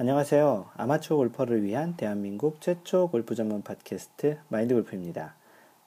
[0.00, 0.70] 안녕하세요.
[0.78, 5.34] 아마추어 골퍼를 위한 대한민국 최초 골프 전문 팟캐스트 마인드 골프입니다.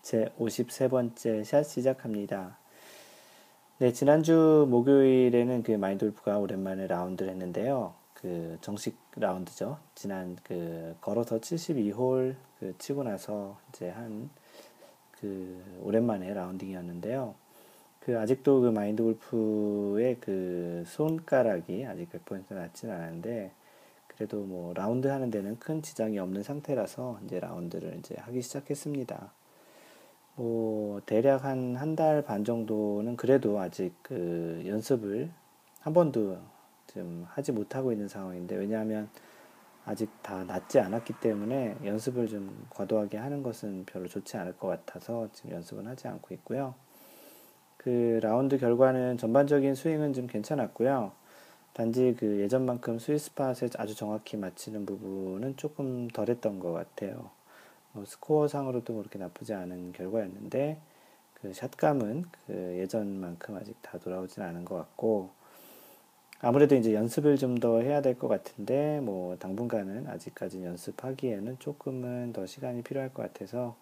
[0.03, 2.59] 제 53번째 샷 시작합니다.
[3.79, 7.95] 네, 지난주 목요일에는 그 마인드 골프가 오랜만에 라운드를 했는데요.
[8.13, 9.79] 그 정식 라운드죠.
[9.95, 14.29] 지난 그 걸어서 72홀 그 치고 나서 이제 한
[15.23, 17.33] 그 오랜만에 라운딩이었는데요.
[18.01, 23.51] 그 아직도 그 마인드 골프의 그 손가락이 아직 100% 낫진 않은데
[24.15, 29.31] 그래도 뭐 라운드 하는 데는 큰 지장이 없는 상태라서 이제 라운드를 이제 하기 시작했습니다.
[30.35, 35.29] 뭐 대략 한 한 달 반 정도는 그래도 아직 그 연습을
[35.81, 36.37] 한 번도
[36.87, 39.09] 좀 하지 못하고 있는 상황인데 왜냐하면
[39.85, 45.27] 아직 다 낫지 않았기 때문에 연습을 좀 과도하게 하는 것은 별로 좋지 않을 것 같아서
[45.33, 46.75] 지금 연습은 하지 않고 있고요.
[47.77, 51.11] 그 라운드 결과는 전반적인 스윙은 좀 괜찮았고요.
[51.73, 57.31] 단지 그 예전만큼 스위스팟에 아주 정확히 맞히는 부분은 조금 덜했던 것 같아요.
[57.93, 60.77] 뭐 스코어 상으로도 그렇게 나쁘지 않은 결과였는데
[61.35, 65.31] 그 샷감은 그 예전만큼 아직 다 돌아오진 않은 것 같고
[66.41, 72.45] 아무래도 이제 연습을 좀 더 해야 될 것 같은데 뭐 당분간은 아직까지 연습하기에는 조금은 더
[72.45, 73.75] 시간이 필요할 것 같아서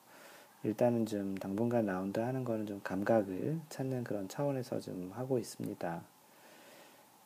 [0.63, 6.03] 일단은 좀 당분간 라운드 하는 거는 좀 감각을 찾는 그런 차원에서 좀 하고 있습니다.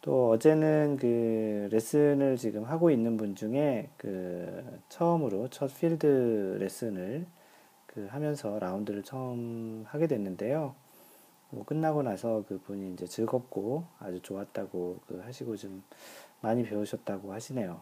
[0.05, 7.25] 또 어제는 그 레슨을 지금 하고 있는 분 중에 그 처음으로 첫 필드 레슨을
[7.87, 10.75] 그 하면서 라운드를 처음 하게 됐는데요.
[11.49, 15.83] 뭐 끝나고 나서 그분이 이제 즐겁고 아주 좋았다고 그 하시고 좀
[16.41, 17.81] 많이 배우셨다고 하시네요.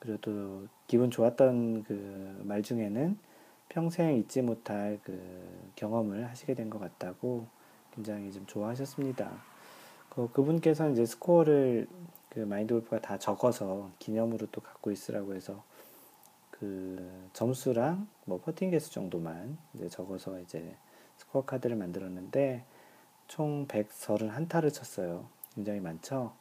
[0.00, 3.18] 그리고 또 기분 좋았던 그 말 중에는
[3.68, 5.20] 평생 잊지 못할 그
[5.76, 7.46] 경험을 하시게 된 것 같다고
[7.94, 9.55] 굉장히 좀 좋아하셨습니다.
[10.16, 11.86] 그, 그분께서는 이제 스코어를
[12.30, 15.62] 그 마인드 골프가 다 적어서 기념으로 또 갖고 있으라고 해서
[16.50, 20.74] 그 점수랑 뭐 퍼팅 개수 정도만 이제 적어서 이제
[21.18, 22.64] 스코어 카드를 만들었는데
[23.28, 25.26] 총 131타를 쳤어요.
[25.54, 26.32] 굉장히 많죠.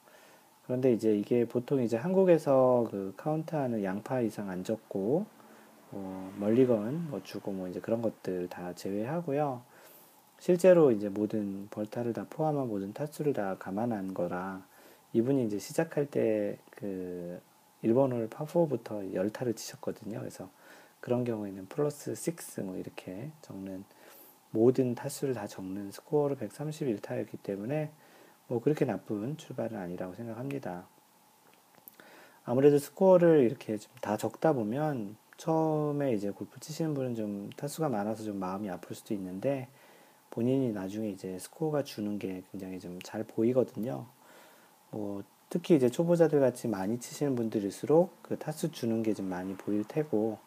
[0.64, 5.26] 그런데 이제 이게 보통 이제 한국에서 그 카운트하는 양파 이상 안 적고
[5.92, 9.62] 뭐 멀리건 뭐 주고 뭐 이제 그런 것들 다 제외하고요.
[10.40, 14.66] 실제로 이제 모든 벌타를 다 포함한 모든 타수를 다 감안한 거라
[15.14, 17.42] 이분이 이제 시작할 때 그
[17.84, 20.20] 1번 홀 파4부터 10타를 치셨거든요.
[20.20, 20.50] 그래서
[21.00, 23.86] 그런 경우에는 플러스 6 뭐 이렇게 적는
[24.52, 27.92] 모든 타수를 다 적는 스코어로 131타였기 때문에
[28.48, 30.88] 뭐 그렇게 나쁜 출발은 아니라고 생각합니다.
[32.44, 38.24] 아무래도 스코어를 이렇게 좀 다 적다 보면 처음에 이제 골프 치시는 분은 좀 타수가 많아서
[38.24, 39.68] 좀 마음이 아플 수도 있는데
[40.36, 44.06] 본인이 나중에 이제 스코어가 주는 게 굉장히 좀 잘 보이거든요.
[44.92, 49.86] 뭐 특히 이제 초보자들 같이 많이 치시는 분들일수록 그 타수 주는 게 좀 많이 보일
[49.86, 50.38] 테고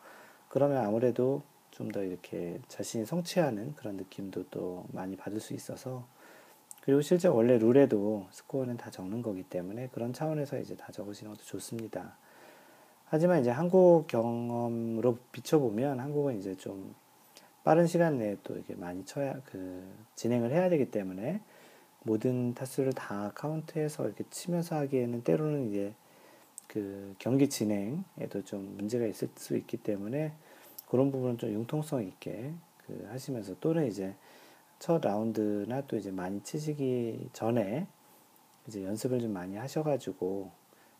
[0.50, 6.04] 그러면 아무래도 좀 더 이렇게 자신이 성취하는 그런 느낌도 또 많이 받을 수 있어서
[6.82, 11.44] 그리고 실제 원래 룰에도 스코어는 다 적는 거기 때문에 그런 차원에서 이제 다 적으시는 것도
[11.44, 12.16] 좋습니다.
[13.06, 16.94] 하지만 이제 한국 경험으로 비춰보면 한국은 이제 좀
[17.64, 21.40] 빠른 시간 내에 또 이게 많이 쳐야 그 진행을 해야 되기 때문에
[22.02, 25.94] 모든 타수를 다 카운트해서 이렇게 치면서 하기에는 때로는 이제
[26.66, 30.32] 그 경기 진행에도 좀 문제가 있을 수 있기 때문에
[30.88, 32.52] 그런 부분은 좀 융통성 있게
[32.86, 34.14] 그 하시면서 또는 이제
[34.78, 37.86] 첫 라운드나 또 이제 많이 치시기 전에
[38.66, 40.50] 이제 연습을 좀 많이 하셔가지고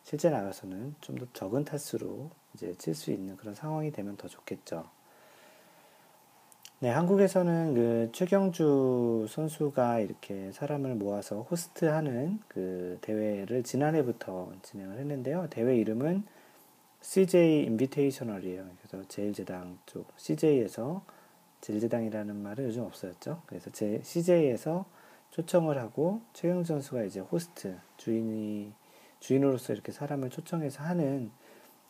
[0.03, 4.89] 실제 나가서는 좀 더 적은 타수로 이제 칠 수 있는 그런 상황이 되면 더 좋겠죠.
[6.81, 15.47] 네, 한국에서는 그 최경주 선수가 이렇게 사람을 모아서 호스트하는 그 대회를 지난해부터 진행을 했는데요.
[15.49, 16.23] 대회 이름은
[17.01, 18.65] CJ 인비테이셔널이에요.
[18.77, 21.03] 그래서 제일제당 쪽 CJ에서
[21.59, 23.41] 제일제당이라는 말은 요즘 없어졌죠.
[23.45, 24.85] 그래서 제 CJ에서
[25.31, 28.71] 초청을 하고 최경주 선수가 이제 호스트 주인이
[29.19, 31.29] 주인으로서 이렇게 사람을 초청해서 하는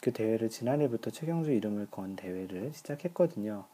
[0.02, 3.66] 그 대회를 지난해부터 최경주 이름을 건 대회를 시작했거든요.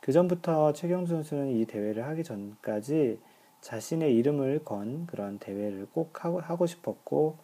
[0.00, 3.18] 그 전부터 최경주 선수는 이 대회를 하기 전까지
[3.60, 7.36] 자신의 이름을 건 그런 대회를 꼭 하고, 하고 싶었고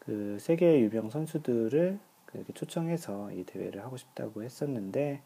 [0.00, 5.22] 그 세계 유명 선수들을 그렇게 초청해서 이 대회를 하고 싶다고 했었는데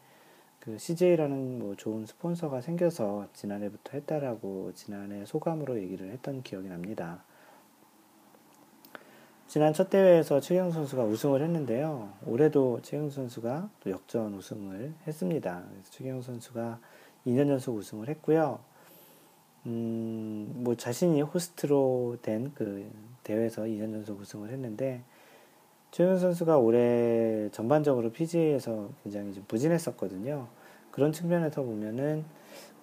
[0.59, 7.25] 그 CJ라는 뭐 좋은 스폰서가 생겨서 지난해부터 했다라고 지난해 소감으로 얘기를 했던 기억이 납니다.
[9.53, 12.09] 지난 첫 대회에서 최경 선수가 우승을 했는데요.
[12.25, 15.63] 올해도 최경 선수가 또 역전 우승을 했습니다.
[15.69, 16.79] 그래서 최경 선수가
[17.27, 18.57] 2년 연속 우승을 했고요.
[19.67, 22.89] 음, 뭐 자신이 호스트로 된 그
[23.21, 25.03] 대회에서 2년 연속 우승을 했는데
[25.91, 30.47] 최윤 선수가 올해 전반적으로 PGA에서 굉장히 좀 부진했었거든요.
[30.89, 32.25] 그런 측면에서 보면은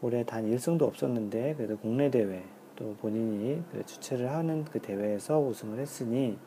[0.03, 2.45] 올해 단 1승도 없었는데 그래도 국내 대회
[2.77, 6.39] 또 본인이 그 주최를 하는 그 대회에서 우승을 했으니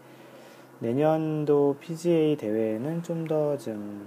[0.84, 4.06] 내년도 PGA 대회에는 좀더좀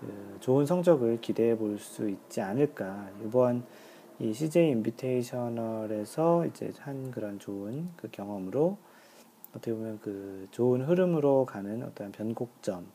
[0.00, 3.10] 그 좋은 성적을 기대해 볼 수 있지 않을까.
[3.22, 3.62] 이번
[4.18, 8.78] 이 CJ 인비테이셔널에서 이제 한 그런 좋은 그 경험으로
[9.50, 12.86] 어떻게 보면 그 좋은 흐름으로 가는 어떤 변곡점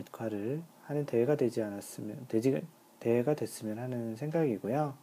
[0.00, 2.62] 역할을 하는 대회가 되지 않았으면 되지
[2.98, 4.94] 대회가 됐으면 하는 생각이고요.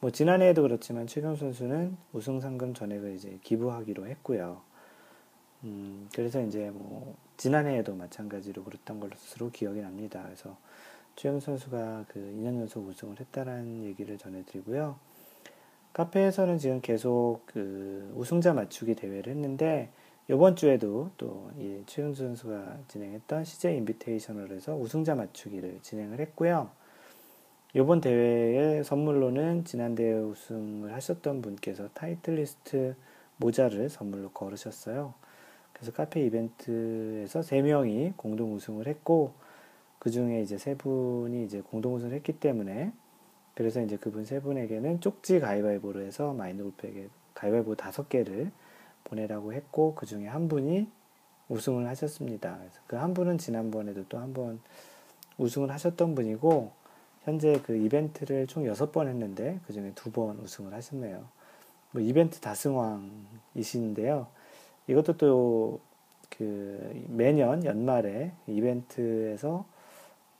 [0.00, 4.71] 뭐 지난해에도 그렇지만 최경 선수는 우승 상금 전액을 이제 기부하기로 했고요.
[5.64, 10.22] 음, 그래서 이제 뭐 지난해에도 마찬가지로 그랬던 것으로 기억이 납니다.
[10.24, 10.56] 그래서
[11.16, 14.96] 최영 선수가 그 2년 연속 우승을 했다라는 얘기를 전해드리고요.
[15.92, 19.90] 카페에서는 지금 계속 그 우승자 맞추기 대회를 했는데
[20.30, 26.70] 이번 주에도 또이 최윤 선수가 진행했던 CJ 인비테이셔널에서 우승자 맞추기를 진행을 했고요.
[27.74, 32.94] 이번 대회의 선물로는 지난 대회 우승을 하셨던 분께서 타이틀리스트
[33.36, 35.14] 모자를 선물로 걸으셨어요.
[35.82, 39.32] 그래서 카페 이벤트에서 3명이 공동 우승을 했고,
[39.98, 42.92] 그 중에 이제 세 분이 이제 공동 우승을 했기 때문에,
[43.56, 48.52] 그래서 이제 그분 세 분에게는 쪽지 가위바위보로 해서 마인드 골프에게 가위바위보 다섯 개를
[49.04, 50.88] 보내라고 했고 그 중에 한 분이
[51.48, 52.58] 우승을 하셨습니다.
[52.86, 54.60] 그한 분은 지난번에도 또 한 번
[55.38, 56.70] 우승을 하셨던 분이고
[57.24, 61.26] 현재 그 이벤트를 총 여섯 번 했는데 그 중에 두 번 우승을 하셨네요.
[61.90, 64.28] 뭐 이벤트 다승왕이신데요.
[64.92, 65.80] 이것도 또
[66.36, 69.66] 그 매년 연말에 이벤트에서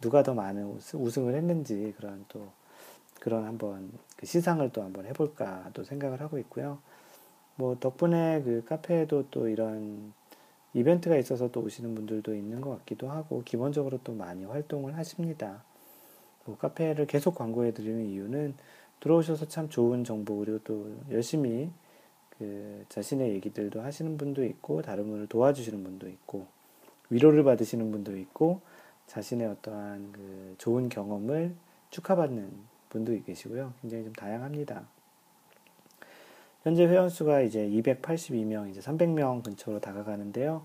[0.01, 2.49] 누가 더 많은 우승을 했는지 그런 또
[3.21, 6.79] 그런 한번 그 시상을 또 한번 해볼까 또 생각을 하고 있고요.
[7.57, 10.13] 뭐 덕분에 그 카페에도 또 이런
[10.75, 15.63] 이벤트가 있어서 또 오시는 분들도 있는 것 같기도 하고 기본적으로 또 많이 활동을 하십니다.
[16.45, 18.55] 그 카페를 계속 광고해 드리는 이유는
[19.01, 21.71] 들어오셔서 참 좋은 정보 그리고 또 열심히
[22.43, 26.49] 그 자신의 얘기들도 하시는 분도 있고 다른 분을 도와주시는 분도 있고
[27.09, 28.61] 위로를 받으시는 분도 있고
[29.07, 31.55] 자신의 어떠한 그 좋은 경험을
[31.91, 32.51] 축하받는
[32.89, 33.75] 분도 계시고요.
[33.81, 34.89] 굉장히 좀 다양합니다.
[36.65, 40.65] 현재 회원수가 이제 282명, 이제 300명 근처로 다가가는데요.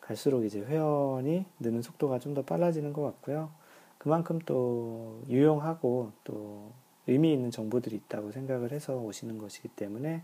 [0.00, 3.50] 갈수록 이제 회원이 느는 속도가 좀 더 빨라지는 것 같고요.
[3.98, 6.70] 그만큼 또 유용하고 또
[7.08, 10.22] 의미 있는 정보들이 있다고 생각을 해서 오시는 것이기 때문에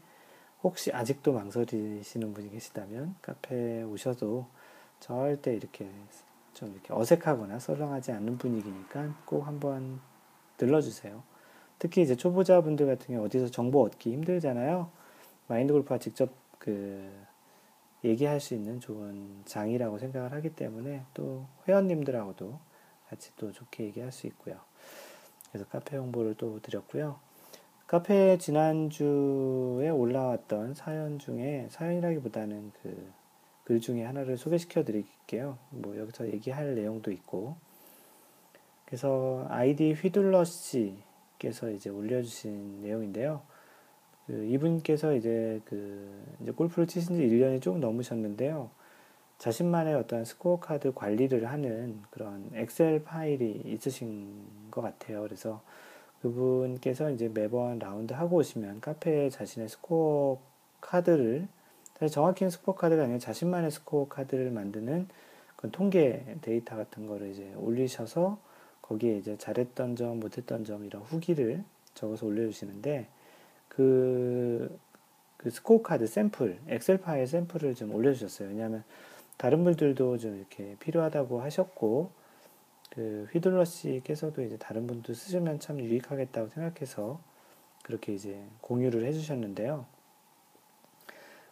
[0.62, 4.46] 혹시 아직도 망설이시는 분이 계시다면 카페에 오셔도
[5.00, 5.88] 절대 이렇게
[6.54, 10.00] 좀 이렇게 어색하거나 썰렁하지 않는 분위기니까 꼭 한번
[10.56, 11.22] 들러주세요.
[11.78, 14.88] 특히 이제 초보자분들 같은 경우 어디서 정보 얻기 힘들잖아요.
[15.48, 16.30] 마인드 골프가 직접
[16.60, 17.10] 그
[18.04, 22.58] 얘기할 수 있는 좋은 장이라고 생각을 하기 때문에 또 회원님들하고도
[23.08, 24.60] 같이 또 좋게 얘기할 수 있고요.
[25.50, 27.18] 그래서 카페 홍보를 또 드렸고요.
[27.92, 33.22] 카페 지난주에 올라왔던 사연 중에 사연이라기보다는 그
[33.64, 35.56] 글 중에 하나를 소개시켜 드릴게요.
[35.70, 37.56] 뭐 여기서 얘기할 내용도 있고.
[38.84, 43.42] 그래서 아이디 휘둘러 씨께서 이제 올려주신 내용인데요.
[44.26, 48.70] 그 이분께서 이제 그 이제 골프를 치신 지 1년이 조금 넘으셨는데요.
[49.38, 55.22] 자신만의 어떤 스코어 카드 관리를 하는 그런 엑셀 파일이 있으신 것 같아요.
[55.22, 55.62] 그래서
[56.22, 60.40] 그분께서 이제 매번 라운드 하고 오시면 카페에 자신의 스코어
[60.80, 61.48] 카드를
[61.98, 65.08] 사실 정확히는 스코어 카드가 아니라 자신만의 스코어 카드를 만드는
[65.56, 68.38] 그 통계 데이터 같은 거를 이제 올리셔서
[68.82, 71.64] 거기에 이제 잘했던 점, 못했던 점 이런 후기를
[71.94, 73.08] 적어서 올려주시는데
[73.68, 74.78] 그,
[75.36, 78.48] 그 스코어 카드 샘플, 엑셀 파일 샘플을 좀 올려주셨어요.
[78.48, 78.84] 왜냐하면
[79.38, 82.10] 다른 분들도 좀 이렇게 필요하다고 하셨고,
[82.92, 87.20] 그 휘둘러 씨께서도 이제 다른 분도 쓰시면 참 유익하겠다고 생각해서
[87.82, 89.86] 그렇게 이제 공유를 해주셨는데요.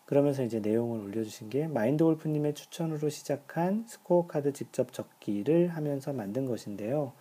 [0.04, 6.46] 그러면서 이제 내용을 올려주신 게 마인드 골프님의 추천으로 시작한 스코어 카드 직접 적기를 하면서 만든
[6.46, 7.12] 것인데요.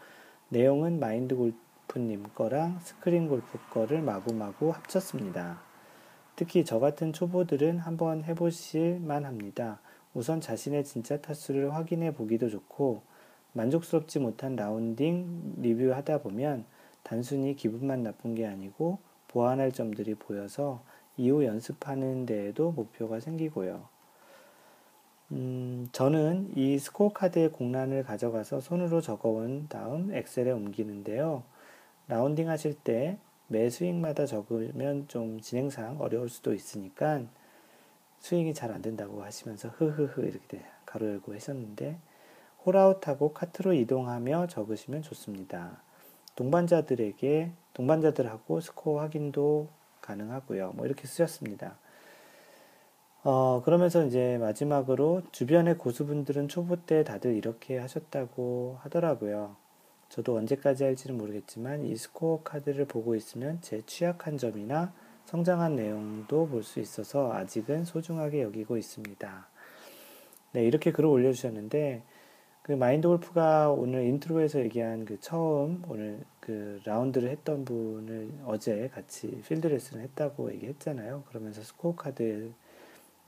[0.49, 5.59] 내용은 마인드 골프 골프님 거랑 스크린 골프 거를 마구마구 합쳤습니다.
[6.35, 9.81] 특히 저 같은 초보들은 한번 해보실 만합니다.
[10.13, 13.01] 우선 자신의 진짜 타수를 확인해 보기도 좋고
[13.53, 16.65] 만족스럽지 못한 라운딩 리뷰하다 보면
[17.03, 20.82] 단순히 기분만 나쁜 게 아니고 보완할 점들이 보여서
[21.18, 23.88] 이후 연습하는 데에도 목표가 생기고요.
[25.32, 31.44] 음, 저는 이 스코어 카드의 공란을 가져가서 손으로 적어온 다음 엑셀에 옮기는데요.
[32.08, 33.18] 라운딩 하실 때
[33.51, 37.24] 매 스윙마다 적으면 좀 진행상 어려울 수도 있으니까
[38.20, 41.98] 스윙이 잘 안 된다고 하시면서 흐흐흐 이렇게 가로 열고 하셨는데
[42.69, 45.81] 홀아웃하고 카트로 이동하며 적으시면 좋습니다.
[46.35, 49.67] 동반자들에게 동반자들하고 스코어 확인도
[50.01, 50.73] 가능하고요.
[50.75, 51.77] 뭐 이렇게 쓰셨습니다.
[53.23, 59.55] 어, 그러면서 이제 마지막으로 주변의 고수분들은 초보 때 다들 이렇게 하셨다고 하더라고요.
[60.07, 64.93] 저도 언제까지 할지는 모르겠지만 이 스코어 카드를 보고 있으면 제 취약한 점이나
[65.25, 69.47] 성장한 내용도 볼 수 있어서 아직은 소중하게 여기고 있습니다.
[70.53, 72.01] 네, 이렇게 글을 올려주셨는데,
[72.61, 79.41] 그 마인드 골프가 오늘 인트로에서 얘기한 그 처음 오늘 그 라운드를 했던 분을 어제 같이
[79.47, 81.23] 필드 레슨을 했다고 얘기했잖아요.
[81.27, 82.51] 그러면서 스코어 카드에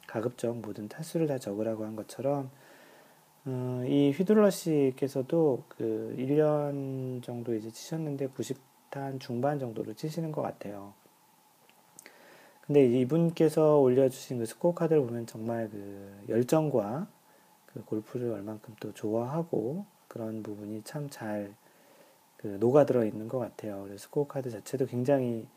[0.07, 2.51] 가급적 모든 타수를 다 적으라고 한 것처럼
[3.45, 10.93] 어, 이 휘둘러 씨께서도 그 1년 정도 이제 치셨는데 90타 중반 정도로 치시는 것 같아요.
[12.65, 17.07] 근데 이분께서 올려주신 그 스코어 카드를 보면 정말 그 열정과
[17.73, 21.53] 그 골프를 얼만큼 또 좋아하고 그런 부분이 참 잘
[22.37, 23.83] 그 녹아들어 있는 것 같아요.
[23.83, 25.47] 그래서 스코어 카드 자체도 굉장히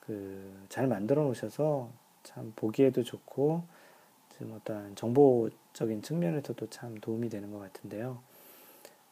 [0.00, 1.90] 그 잘 만들어 놓으셔서
[2.22, 3.62] 참 보기에도 좋고
[4.38, 8.18] 좀 어떤 정보적인 측면에서도 참 도움이 되는 것 같은데요.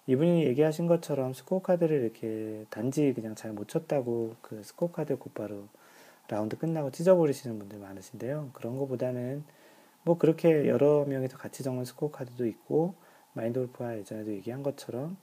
[0.06, 5.64] 이분이 얘기하신 것처럼 스코어 카드를 이렇게 단지 그냥 잘 못 쳤다고 그 스코어 카드 곧바로
[6.28, 8.50] 라운드 끝나고 찢어버리시는 분들 많으신데요.
[8.52, 9.42] 그런 것보다는
[10.06, 12.94] 뭐 그렇게 여러 명이서 같이 적는 스코어 카드도 있고
[13.32, 15.16] 마인드 골프가 예전에도 얘기한 것처럼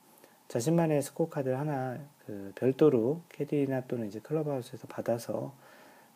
[0.50, 5.54] 자신만의 스코어 카드를 하나 그 별도로 캐디나 또는 이제 클럽하우스에서 받아서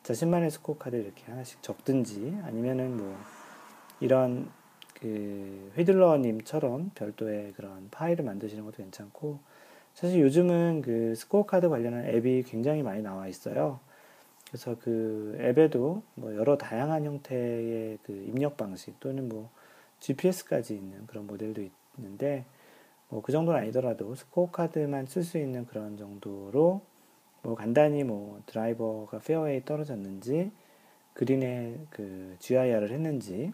[0.04, 3.18] 자신만의 스코어 카드를 이렇게 하나씩 적든지 아니면은 뭐
[4.02, 4.52] 이런
[4.96, 9.40] 그 휘둘러님처럼 별도의 그런 파일을 만드시는 것도 괜찮고
[9.94, 13.80] 사실 요즘은 그 스코어 카드 관련한 앱이 굉장히 많이 나와 있어요.
[14.48, 19.50] 그래서 그 앱에도 뭐 여러 다양한 형태의 그 입력 방식 또는 뭐
[20.00, 21.62] GPS까지 있는 그런 모델도
[21.98, 22.46] 있는데
[23.10, 26.82] 뭐 그 정도는 아니더라도 스코어 카드만 쓸 수 있는 그런 정도로
[27.42, 30.52] 뭐 간단히 뭐 드라이버가 페어웨이 떨어졌는지
[31.14, 33.52] 그린에 그 GIR을 했는지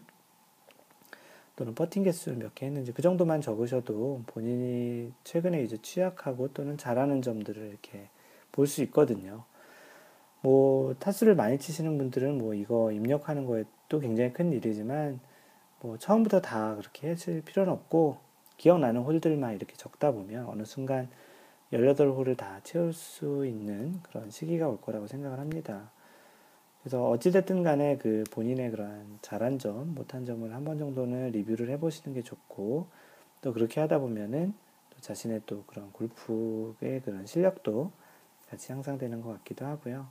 [1.56, 7.22] 또는 퍼팅 개수를 몇 개 했는지 그 정도만 적으셔도 본인이 최근에 이제 취약하고 또는 잘하는
[7.22, 8.08] 점들을 이렇게
[8.52, 9.44] 볼 수 있거든요.
[10.44, 13.46] 뭐 타수를 많이 치시는 분들은 뭐 이거 입력하는
[13.88, 15.18] 또 굉장히 큰 일이지만
[15.80, 18.18] 뭐 처음부터 다 그렇게 해줄 필요는 없고
[18.58, 21.08] 기억나는 홀들만 이렇게 적다 보면 어느 순간
[21.72, 25.90] 18홀을 다 채울 수 있는 그런 시기가 올 거라고 생각을 합니다.
[26.82, 32.14] 그래서 어찌됐든 간에 그 본인의 그러한 잘한 점, 못한 점을 한 번 정도는 리뷰를 해보시는
[32.14, 32.86] 게 좋고
[33.40, 34.52] 또 그렇게 하다 보면은
[34.90, 37.92] 또 자신의 또 그런 골프의 그런 실력도
[38.50, 40.06] 같이 향상되는 것 같기도 하고요.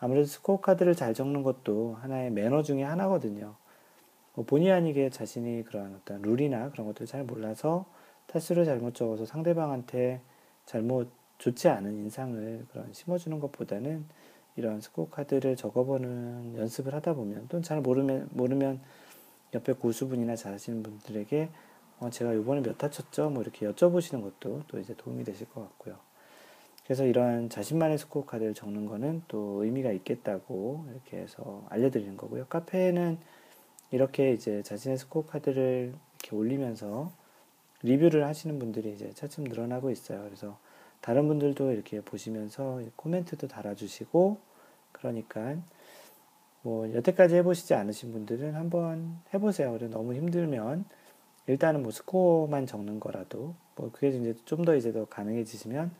[0.00, 3.54] 아무래도 스코어 카드를 잘 적는 것도 하나의 매너 중에 하나거든요.
[4.34, 7.86] 뭐 본의 아니게 자신이 그런 어떤 룰이나 그런 것들을 잘 몰라서
[8.26, 10.20] 타수를 잘못 적어서 상대방한테
[10.66, 11.08] 잘못
[11.38, 14.04] 좋지 않은 인상을 그런 심어주는 것보다는
[14.56, 18.80] 이런 스코어 카드를 적어보는 연습을 하다 보면 또 잘 모르면 모르면
[19.52, 21.50] 옆에 고수분이나 잘하시는 분들에게
[22.00, 23.30] 어, 제가 이번에 몇 타 쳤죠?
[23.30, 25.96] 뭐 이렇게 여쭤보시는 것도 또 이제 도움이 되실 것 같고요.
[26.84, 32.46] 그래서 이러한 자신만의 스코어 카드를 적는 거는 또 의미가 있겠다고 이렇게 해서 알려드리는 거고요.
[32.46, 33.18] 카페에는
[33.90, 37.12] 이렇게 이제 자신의 스코어 카드를 이렇게 올리면서
[37.82, 40.22] 리뷰를 하시는 분들이 이제 차츰 늘어나고 있어요.
[40.24, 40.58] 그래서
[41.00, 44.38] 다른 분들도 이렇게 보시면서 코멘트도 달아주시고
[44.92, 45.56] 그러니까
[46.62, 49.72] 뭐 여태까지 해보시지 않으신 분들은 한번 해보세요.
[49.72, 50.84] 그래 너무 힘들면
[51.46, 55.90] 일단은 뭐 스코어만 적는 거라도 뭐 그게 이제 좀 더 이제 더 가능해지시면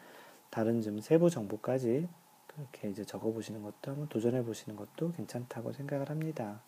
[0.54, 2.06] 다른 좀 세부 정보까지
[2.46, 6.60] 그렇게 이제 적어 보시는 것도 한번 도전해 보시는 것도 괜찮다고 생각을 합니다.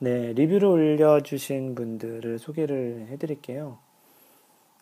[0.00, 3.78] 네, 리뷰를 올려주신 분들을 소개를 해드릴게요.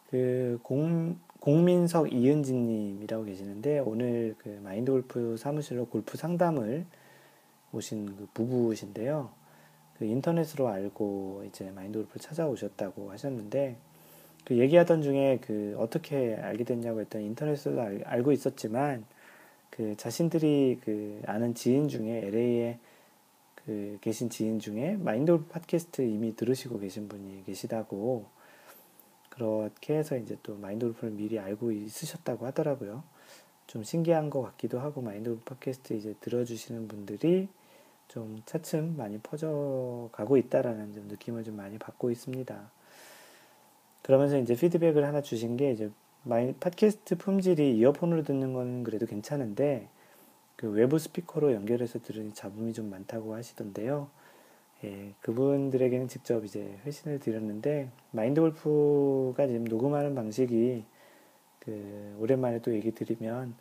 [0.08, 6.86] 그 공, 공민석 이은지님이라고 계시는데 오늘 그 마인드 골프 사무실로 골프 상담을
[7.72, 9.28] 오신 그 부부신데요.
[9.98, 13.76] 그 인터넷으로 알고 이제 마인드 골프를 찾아오셨다고 하셨는데
[14.46, 19.04] 그 얘기하던 중에 그 어떻게 알게 됐냐고 했더니 인터넷으로 알, 알고 있었지만
[19.70, 22.78] 그 자신들이 그 아는 지인 중에 LA에
[23.56, 28.26] 그 계신 지인 중에 마인드 골프 팟캐스트 이미 들으시고 계신 분이 계시다고
[29.30, 33.02] 그렇게 해서 이제 또 마인드 골프를 미리 알고 있으셨다고 하더라고요.
[33.66, 37.48] 좀 신기한 것 같기도 하고 마인드 골프 팟캐스트 이제 들어주시는 분들이
[38.06, 42.75] 좀 차츰 많이 퍼져가고 있다라는 좀 느낌을 좀 많이 받고 있습니다.
[44.06, 45.90] 그러면서 이제 피드백을 하나 주신 게 이제
[46.22, 49.88] 마이 팟캐스트 품질이 이어폰으로 듣는 건 그래도 괜찮은데
[50.54, 54.08] 그 외부 스피커로 연결해서 들으니 잡음이 좀 많다고 하시던데요.
[54.84, 60.84] 예, 그분들에게는 직접 이제 회신을 드렸는데 마인드 골프가 지금 녹음하는 방식이
[61.58, 63.56] 그 오랜만에 또 얘기 드리면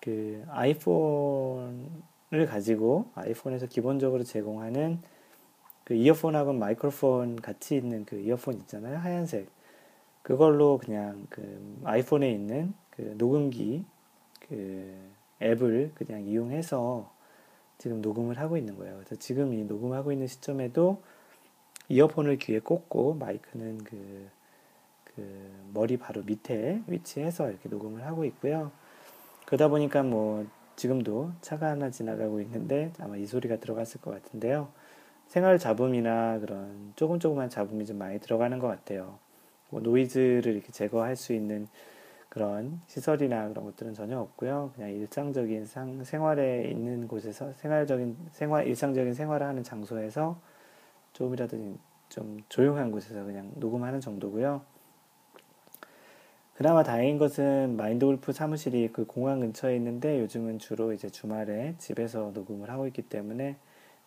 [0.00, 5.00] 그 아이폰을 가지고 아이폰에서 기본적으로 제공하는
[5.82, 9.61] 그 이어폰하고 마이크로폰 같이 있는 그 이어폰 있잖아요 하얀색
[10.22, 13.84] 그걸로 그냥 그 아이폰에 있는 그 녹음기
[14.48, 15.12] 그
[15.42, 17.12] 앱을 그냥 이용해서
[17.78, 18.94] 지금 녹음을 하고 있는 거예요.
[18.94, 21.02] 그래서 지금 이 녹음하고 있는 시점에도
[21.88, 24.28] 이어폰을 귀에 꽂고 마이크는 그,
[25.04, 28.70] 그 머리 바로 밑에 위치해서 이렇게 녹음을 하고 있고요.
[29.46, 34.68] 그러다 보니까 뭐 지금도 차가 하나 지나가고 있는데 아마 이 소리가 들어갔을 것 같은데요.
[35.26, 39.18] 생활 잡음이나 그런 조금 조금만 잡음이 좀 많이 들어가는 것 같아요.
[39.72, 41.66] 뭐 노이즈를 이렇게 제거할 수 있는
[42.28, 44.72] 그런 시설이나 그런 것들은 전혀 없고요.
[44.74, 50.38] 그냥 일상적인 상, 생활에 있는 곳에서 생활적인 생활 일상적인 생활을 하는 장소에서
[51.14, 51.76] 조금이라도
[52.10, 54.60] 좀 조용한 곳에서 그냥 녹음하는 정도고요.
[56.54, 62.30] 그나마 다행인 것은 마인드 골프 사무실이 그 공항 근처에 있는데 요즘은 주로 이제 주말에 집에서
[62.34, 63.56] 녹음을 하고 있기 때문에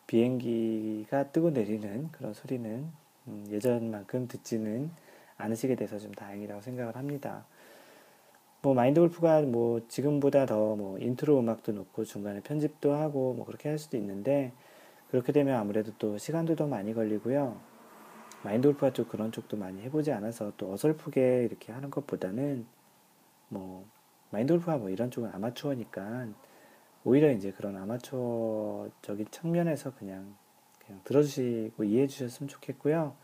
[0.06, 2.86] 비행기가 뜨고 내리는 그런 소리는
[3.28, 4.92] 음 예전만큼 듣지는
[5.38, 7.46] 않으시게 돼서 좀 다행이라고 생각을 합니다.
[8.62, 13.70] 뭐 마인드 골프가 뭐 지금보다 더 뭐 인트로 음악도 넣고 중간에 편집도 하고 뭐 그렇게
[13.70, 14.52] 할 수도 있는데
[15.10, 17.60] 그렇게 되면 아무래도 또 시간도 더 많이 걸리고요.
[18.44, 22.66] 마인드 골프가 좀 그런 쪽도 많이 해보지 않아서 또 어설프게 이렇게 하는 것보다는
[23.50, 23.86] 뭐
[24.32, 26.28] 마인드 골프가 뭐 이런 쪽은 아마추어니까
[27.04, 30.36] 오히려 이제 그런 아마추어적인 측면에서 그냥
[30.86, 33.16] 그냥 들어주시고 이해해 주셨으면 좋겠고요.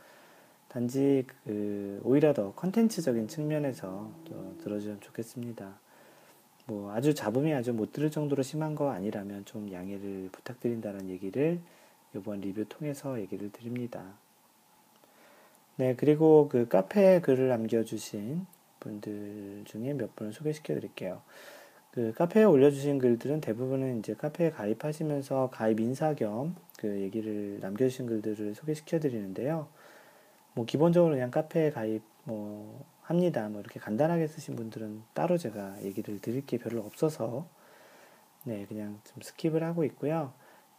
[0.72, 5.78] 단지 그 오히려 더 컨텐츠적인 측면에서 또 들어주면 좋겠습니다.
[6.68, 11.60] 뭐 아주 잡음이 아주 못 들을 정도로 심한 거 아니라면 좀 양해를 부탁드린다는 얘기를
[12.16, 14.14] 이번 리뷰 통해서 얘기를 드립니다.
[15.76, 18.46] 네, 그리고 그 카페에 글을 남겨주신
[18.80, 21.22] 분들 중에 몇 분을 소개시켜 드릴게요.
[21.92, 28.56] 그 카페에 올려주신 글들은 대부분은 이제 카페에 가입하시면서 가입 인사 겸 그 얘기를 남겨주신 글들을
[28.56, 29.68] 소개시켜 드리는데요.
[30.54, 33.48] 뭐 기본적으로 그냥 카페에 가입 뭐 합니다.
[33.50, 37.48] 뭐 이렇게 간단하게 쓰신 분들은 따로 제가 얘기를 드릴 게 별로 없어서
[38.44, 40.34] 네 그냥 좀 skip을 하고 있고요.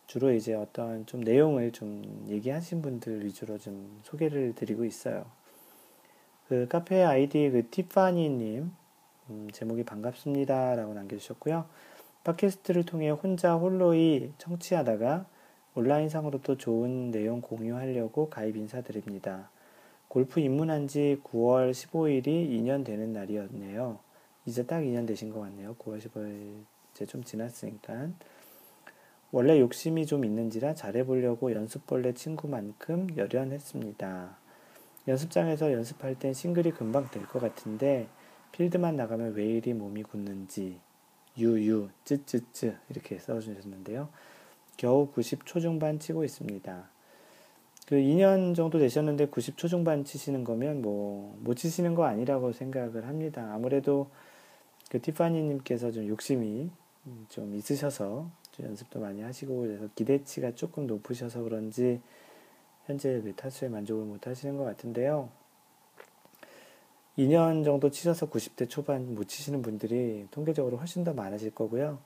[0.06, 5.24] 주로 이제 어떤 좀 내용을 좀 얘기하신 분들 위주로 좀 소개를 드리고 있어요.
[6.48, 8.72] 그 카페 아이디 그 티파니님
[9.30, 11.64] 음, 제목이 반갑습니다라고 남겨주셨고요.
[12.24, 15.26] 팟캐스트를 통해 혼자 홀로이 청취하다가
[15.74, 19.50] 온라인상으로 또 좋은 내용 공유하려고 가입 인사드립니다.
[20.12, 23.98] 골프 입문한 지 9월 15일이 2년 되는 날이었네요.
[24.44, 25.74] 이제 딱 2년 되신 것 같네요.
[25.76, 28.10] 9월 15일 이제 좀 지났으니까.
[29.30, 34.36] 원래 욕심이 좀 있는지라 잘해보려고 연습벌레 친구만큼 열연했습니다.
[35.08, 38.06] 연습장에서 연습할 땐 싱글이 금방 될 것 같은데
[38.52, 40.78] 필드만 나가면 왜 이리 몸이 굳는지
[41.38, 44.10] 유유 쯔쯔쯔 이렇게 써주셨는데요.
[44.76, 46.91] 겨우 90 초중반 치고 있습니다.
[47.86, 53.06] 그 2년 정도 되셨는데 90 초 중반 치시는 거면 뭐 못 치시는 거 아니라고 생각을
[53.06, 53.50] 합니다.
[53.52, 54.08] 아무래도
[54.90, 56.70] 그 티파니님께서 좀 욕심이
[57.28, 62.00] 좀 있으셔서 좀 연습도 많이 하시고 그래서 기대치가 조금 높으셔서 그런지
[62.86, 65.28] 현재 그 타수에 만족을 못 하시는 것 같은데요.
[67.18, 71.98] 2년 정도 치셔서 90대 초반 못 치시는 분들이 통계적으로 훨씬 더 많으실 거고요.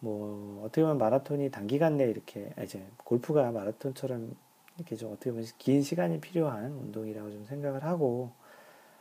[0.00, 4.34] 뭐 어떻게 보면 마라톤이 단기간 내에 이렇게 아, 이제 골프가 마라톤처럼
[4.76, 8.30] 이렇게 좀 어떻게 보면 긴 시간이 필요한 운동이라고 좀 생각을 하고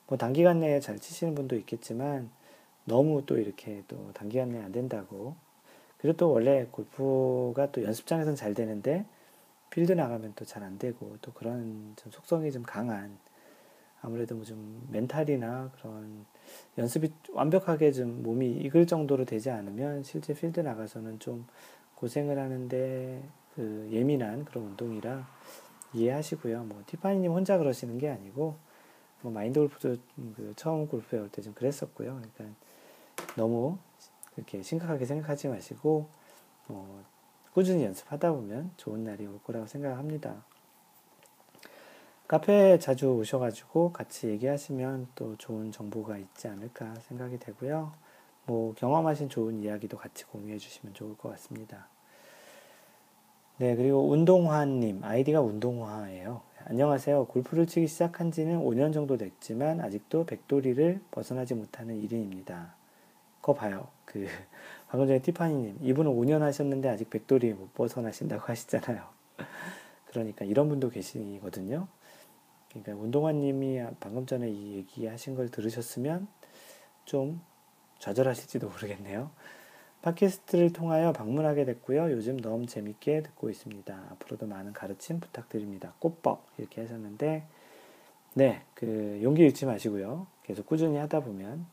[0.08, 2.30] 뭐 단기간 내에 잘 치시는 분도 있겠지만
[2.86, 5.36] 너무 또 이렇게 또 단기간 내에 안 된다고.
[5.98, 9.06] 그리고 또 원래 골프가 또 연습장에서는 잘 되는데
[9.72, 13.18] 필드 나가면 또 잘 안 되고 또 그런 좀 속성이 좀 강한
[14.02, 16.26] 아무래도 뭐 좀 멘탈이나 그런
[16.78, 21.48] 연습이 완벽하게 좀 몸이 익을 정도로 되지 않으면 실제 필드 나가서는 좀
[21.96, 23.24] 고생을 하는데
[23.56, 25.28] 그 예민한 그런 운동이라
[25.94, 26.64] 이해하시고요.
[26.64, 28.56] 뭐 티파니님 혼자 그러시는 게 아니고
[29.22, 29.98] 뭐 마인드 골프도
[30.36, 32.16] 그 처음 골프 배울 때좀 그랬었고요.
[32.16, 32.58] 그러니까
[33.36, 33.78] 너무
[34.36, 36.08] 그렇게 심각하게 생각하지 마시고
[36.68, 37.04] 뭐
[37.54, 40.44] 꾸준히 연습하다 보면 좋은 날이 올 거라고 생각합니다.
[42.28, 47.92] 카페에 자주 오셔가지고 같이 얘기하시면 또 좋은 정보가 있지 않을까 생각이 되고요.
[48.46, 51.88] 뭐 경험하신 좋은 이야기도 같이 공유해 주시면 좋을 것 같습니다.
[53.62, 56.42] 네, 그리고 운동화님, 아이디가 운동화예요.
[56.66, 57.26] 안녕하세요.
[57.26, 62.72] 골프를 치기 시작한 지는 5년 정도 됐지만 아직도 백돌이를 벗어나지 못하는 1인입니다.
[63.40, 63.90] 거 봐요.
[64.04, 64.26] 그
[64.90, 69.04] 방금 전에 티파니님, 이분은 5년 하셨는데 아직 백돌이 못 벗어나신다고 하시잖아요.
[70.10, 71.88] 그러니까 이런 분도 계시거든요.
[72.70, 76.28] 그러니까 운동화님이 방금 전에 이 얘기하신 걸 들으셨으면
[77.06, 77.40] 좀
[78.00, 79.30] 좌절하실지도 모르겠네요.
[80.02, 82.12] 팟캐스트를 통하여 방문하게 됐고요.
[82.12, 84.08] 요즘 너무 재밌게 듣고 있습니다.
[84.12, 85.94] 앞으로도 많은 가르침 부탁드립니다.
[86.00, 87.46] 꽃뻑 이렇게 하셨는데
[88.34, 90.26] 네, 그 용기 잃지 마시고요.
[90.44, 91.66] 계속 꾸준히 하다 보면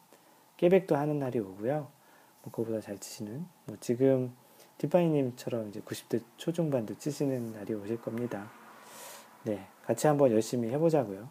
[0.59, 1.89] 깨백도 하는 날이 오고요.
[2.43, 4.35] 뭐 그거보다 잘 치시는 뭐 지금
[4.79, 8.51] 디파이님처럼 이제 90대 초중반도 치시는 날이 오실 겁니다.
[9.45, 11.31] 네, 같이 한번 열심히 해보자고요.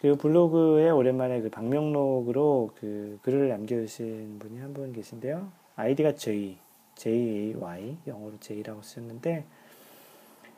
[0.00, 5.61] 그리고 블로그에 오랜만에 그 방명록으로 그 글을 남겨주신 분이 한 분 계신데요.
[5.82, 6.58] 아이디가 J,
[6.94, 9.44] J-A-Y, 영어로 J라고 쓰셨는데,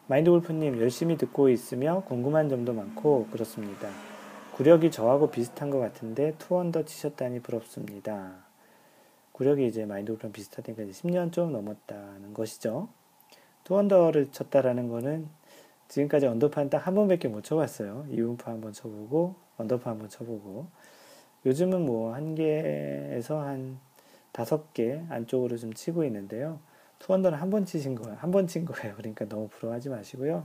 [0.07, 3.89] 마인드 골프님 열심히 듣고 있으며 궁금한 점도 많고 그렇습니다.
[4.55, 8.45] 구력이 저하고 비슷한 것 같은데 two under 치셨다니 부럽습니다.
[9.33, 12.89] 구력이 이제 마인드 골프랑 비슷하니까 이제 10년 좀 넘었다는 것이죠.
[13.64, 15.29] two under를 쳤다라는 거는
[15.89, 18.07] 지금까지 언더파는 딱한 번밖에 못 쳐봤어요.
[18.11, 20.67] 이븐파 한 번 쳐보고 언더파 한 번 쳐보고
[21.47, 23.81] 요즘은 뭐 한 개에서 한
[24.35, 26.59] 다섯 개 안쪽으로 좀 치고 있는데요.
[26.99, 28.16] two under는 한 번 치신 거예요.
[28.18, 28.97] 한 번 친 거예요.
[28.97, 30.44] 그러니까 너무 부러워하지 마시고요.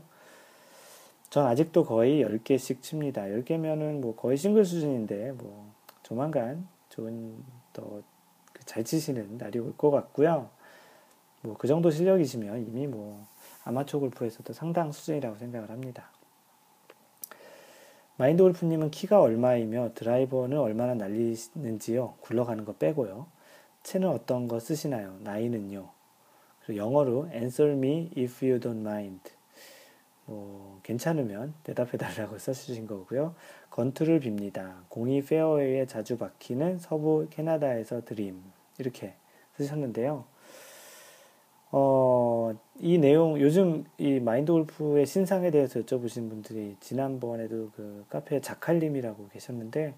[1.31, 3.23] 전 아직도 거의 10개씩 칩니다.
[3.23, 5.71] 10개면은 뭐 거의 싱글 수준인데 뭐
[6.03, 8.01] 조만간 좋은 더
[8.65, 10.49] 잘 치시는 날이 올 것 같고요.
[11.41, 13.25] 뭐 그 정도 실력이시면 이미 뭐
[13.63, 16.11] 아마추어 골프에서도 상당 수준이라고 생각을 합니다.
[18.17, 22.15] 마인드 골프님은 키가 얼마이며 드라이버는 얼마나 날리는지요?
[22.21, 23.25] 굴러가는 거 빼고요.
[23.89, 25.15] 채는 어떤 거 쓰시나요?
[25.21, 25.89] 나이는요?
[26.75, 29.31] 영어로 answer me if you don't mind.
[30.25, 33.33] 뭐 괜찮으면 대답해 달라고 써주신 거고요.
[33.71, 34.75] 건투를 빕니다.
[34.89, 38.39] 공이 페어웨이에 자주 박히는 서부 캐나다에서 드림
[38.77, 39.15] 이렇게
[39.57, 40.23] 쓰셨는데요.
[41.71, 49.29] 어, 이 내용, 요즘 이 마인드 골프의 신상에 대해서 여쭤보신 분들이 지난번에도 그 카페 자칼님이라고
[49.29, 49.95] 계셨는데,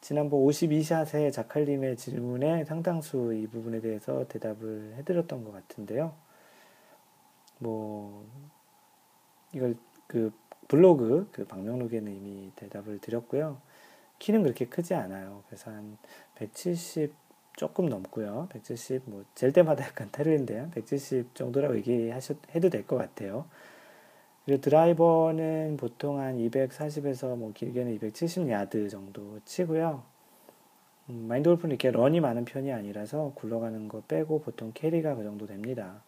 [0.00, 6.14] 지난번 52샷의 자칼님의 질문에 상당수 이 부분에 대해서 대답을 해드렸던 것 같은데요.
[7.58, 8.26] 뭐,
[9.52, 10.32] 이걸 그
[10.68, 13.60] 블로그, 그 방명록에는 이미 대답을 드렸고요.
[14.18, 15.42] 키는 그렇게 크지 않아요.
[15.48, 15.98] 그래서 한
[16.36, 17.14] 170,
[17.56, 18.48] 조금 넘고요.
[18.52, 20.70] 170, 뭐, 잴 때마다 약간 틀린데요.
[20.72, 23.46] 170 정도라고 얘기해도 될 것 같아요.
[24.48, 30.02] 그리고 드라이버는 보통 한 240에서 뭐 길게는 270 야드 정도 치고요.
[31.10, 35.44] 음, 마인드 골프는 이렇게 런이 많은 편이 아니라서 굴러가는 거 빼고 보통 캐리가 그 정도
[35.44, 36.02] 됩니다.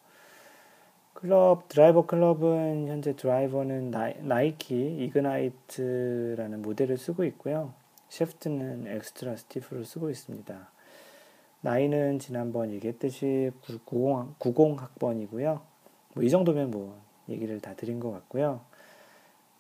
[1.13, 7.75] 클럽, 드라이버 클럽은 현재 드라이버는 나이키 Ignite라는 모델을 쓰고 있고요.
[8.09, 10.71] 샤프트는 extra stiff를 쓰고 있습니다.
[11.61, 15.61] 나이는 지난번 얘기했듯이 90, 90학번이고요.
[16.15, 18.61] 뭐 이 정도면 뭐 얘기를 다 드린 것 같고요.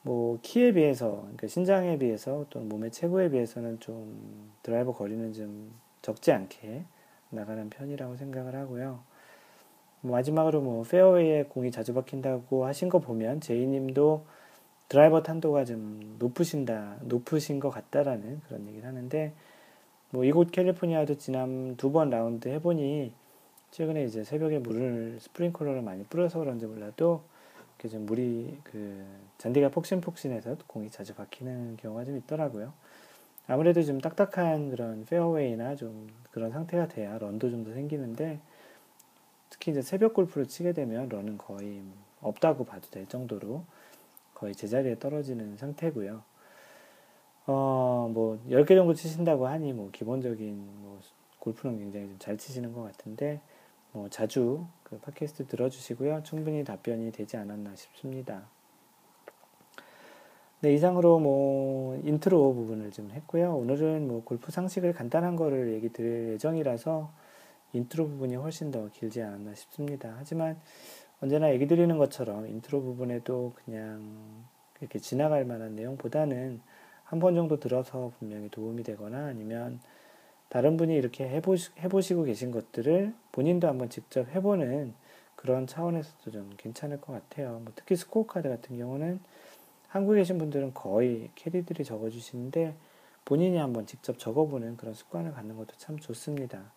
[0.03, 6.33] 뭐 키에 비해서, 그러니까 신장에 비해서 또 몸의 체구에 비해서는 좀 드라이버 거리는 좀 적지
[6.33, 6.85] 않게
[7.31, 9.01] 나가는 편이라고 생각을 하고요.
[10.01, 14.25] 뭐 마지막으로 뭐 페어웨이에 공이 자주 박힌다고 하신 거 보면 제이님도
[14.89, 19.33] 드라이버 탄도가 좀 높으신다, 높으신 것 같다라는 그런 얘기를 하는데
[20.11, 23.13] 뭐 이곳 캘리포니아도 지난 두 번 라운드 해보니
[23.71, 27.23] 최근에 이제 새벽에 물을 스프링클러를 많이 뿌려서 그런지 몰라도
[27.89, 29.05] 좀 물이 그
[29.39, 32.73] 잔디가 폭신폭신해서 공이 자주 박히는 경우가 좀 있더라고요.
[33.47, 38.41] 아무래도 좀 딱딱한 그런 페어웨이나 좀 그런 상태가 돼야 런도 좀 더 생기는데
[39.51, 41.83] 특히 이제 새벽 골프를 치게 되면 런은 거의
[42.23, 43.65] 없다고 봐도 될 정도로
[44.35, 46.23] 거의 제자리에 떨어지는 상태고요.
[47.47, 51.01] 어, 뭐, 10개 정도 치신다고 하니, 뭐, 기본적인, 뭐,
[51.41, 53.41] 골프는 굉장히 좀 잘 치시는 것 같은데,
[53.93, 56.25] 뭐, 자주 그 팟캐스트 들어주시고요.
[56.25, 58.43] 충분히 답변이 되지 않았나 싶습니다.
[60.63, 63.55] 네, 이상으로 뭐, 인트로 부분을 좀 했고요.
[63.57, 67.11] 오늘은 뭐, 골프 상식을 간단한 거를 얘기 드릴 예정이라서,
[67.73, 70.15] 인트로 부분이 훨씬 더 길지 않았나 싶습니다.
[70.19, 70.61] 하지만,
[71.23, 74.45] 언제나 얘기 드리는 것처럼 인트로 부분에도 그냥
[74.81, 76.61] 이렇게 지나갈 만한 내용보다는
[77.05, 79.81] 한 번 정도 들어서 분명히 도움이 되거나 아니면
[80.51, 84.95] 다른 분이 이렇게 해보시, 해보시고 계신 것들을 본인도 한번 직접 해보는
[85.37, 87.61] 그런 차원에서도 좀 괜찮을 것 같아요.
[87.65, 89.21] 뭐 특히 스코어 카드 같은 경우는
[89.89, 92.75] 한국에 계신 분들은 거의 캐디들이 적어주시는데
[93.25, 96.73] 본인이 한번 직접 적어보는 그런 습관을 갖는 것도 참 좋습니다.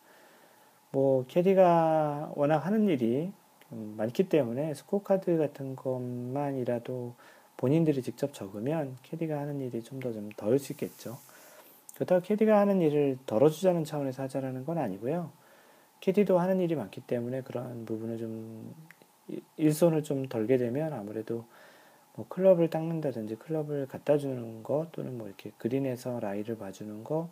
[0.91, 3.31] 뭐 캐디가 워낙 하는 일이
[3.69, 7.15] 많기 때문에 스코어 카드 같은 것만이라도
[7.57, 11.17] 본인들이 직접 적으면 캐디가 하는 일이 좀 더 좀 덜 수 있겠죠.
[11.95, 15.31] 그렇다고 캐디가 하는 일을 덜어주자는 차원에서 하자라는 건 아니고요.
[15.99, 18.73] 캐디도 하는 일이 많기 때문에 그러한 부분을 좀
[19.57, 21.45] 일손을 좀 덜게 되면 아무래도
[22.15, 27.29] 뭐 클럽을 닦는다든지 클럽을 갖다 주는 거 또는 뭐 이렇게 그린에서 라이를 봐주는 거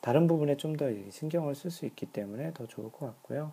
[0.00, 3.52] 다른 부분에 좀 더 신경을 쓸 수 있기 때문에 더 좋을 것 같고요.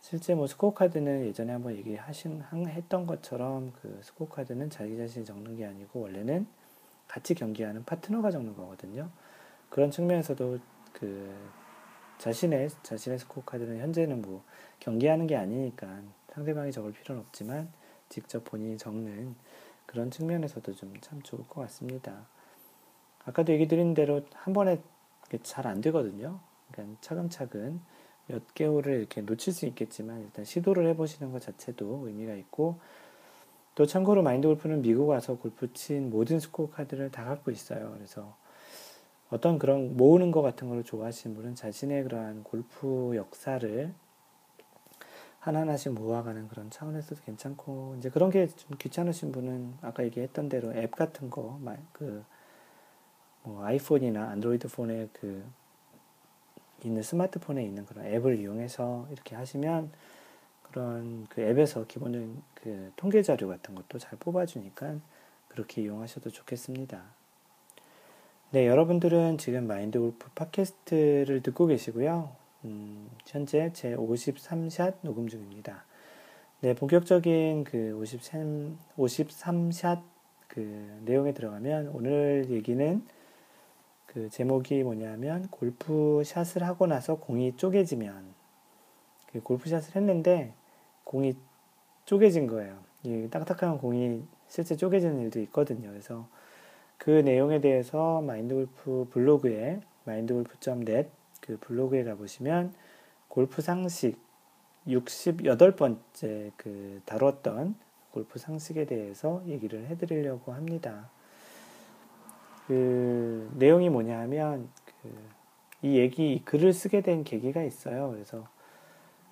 [0.00, 5.56] 실제 뭐 스코어 카드는 예전에 한번 얘기하신 했던 것처럼 그 스코어 카드는 자기 자신이 적는
[5.56, 6.46] 게 아니고 원래는
[7.06, 9.10] 같이 경기하는 파트너가 적는 거거든요.
[9.72, 10.58] 그런 측면에서도
[10.92, 11.34] 그
[12.18, 14.44] 자신의 자신의 스코어 카드는 현재는 뭐
[14.80, 17.72] 경기하는 게 아니니까 상대방이 적을 필요는 없지만
[18.10, 19.34] 직접 본인이 적는
[19.86, 22.26] 그런 측면에서도 좀 참 좋을 것 같습니다.
[23.24, 24.78] 아까도 얘기 드린 대로 한 번에
[25.42, 26.38] 잘 안 되거든요.
[26.70, 27.80] 그러니까 차근차근
[28.26, 32.78] 몇 개월을 이렇게 놓칠 수 있겠지만 일단 시도를 해보시는 것 자체도 의미가 있고
[33.74, 37.92] 또 참고로 마인드 골프는 미국 와서 골프 친 모든 스코어 카드를 다 갖고 있어요.
[37.94, 38.36] 그래서
[39.32, 43.94] 어떤 그런 모으는 것 같은 걸 좋아하시는 분은 자신의 그러한 골프 역사를
[45.40, 50.92] 하나하나씩 모아가는 그런 차원에서도 괜찮고 이제 그런 게 좀 귀찮으신 분은 아까 얘기했던 대로 앱
[50.96, 51.58] 같은 거
[51.92, 52.24] 그
[53.44, 55.44] 뭐 아이폰이나 안드로이드 폰에 그
[56.84, 59.92] 있는 스마트폰에 있는 그런 앱을 이용해서 이렇게 하시면
[60.64, 64.96] 그런 그 앱에서 기본적인 그 통계 자료 같은 것도 잘 뽑아주니까
[65.48, 67.02] 그렇게 이용하셔도 좋겠습니다.
[68.54, 72.36] 네, 여러분들은 지금 마인드 골프 팟캐스트를 듣고 계시고요.
[72.66, 75.86] 음, 현재 제 53샷 녹음 중입니다.
[76.60, 80.02] 네, 본격적인 그 53, 53샷
[80.48, 83.02] 그 내용에 들어가면 오늘 얘기는
[84.04, 88.34] 그 제목이 뭐냐면 골프 샷을 하고 나서 공이 쪼개지면
[89.32, 90.52] 그 골프 샷을 했는데
[91.04, 91.36] 공이
[92.04, 92.76] 쪼개진 거예요.
[93.02, 95.88] 이 딱딱한 공이 실제 쪼개지는 일도 있거든요.
[95.88, 96.28] 그래서
[97.02, 101.08] 그 내용에 대해서 마인드골프 블로그에 마인드골프.net
[101.40, 102.72] 그 블로그에 가보시면
[103.26, 104.16] 골프 상식
[104.86, 107.74] 68번째 그 다뤘던
[108.12, 111.10] 골프 상식에 대해서 얘기를 해드리려고 합니다.
[112.68, 114.68] 그 내용이 뭐냐 하면
[115.82, 118.10] 얘기, 이 글을 쓰게 된 계기가 있어요.
[118.12, 118.46] 그래서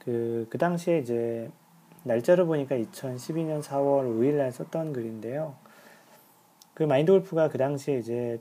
[0.00, 1.48] 그, 그 당시에 이제
[2.02, 5.69] 날짜를 보니까 2012년 4월 5일 날 썼던 글인데요.
[6.80, 8.40] 그 마인드 골프가 그 당시에 이제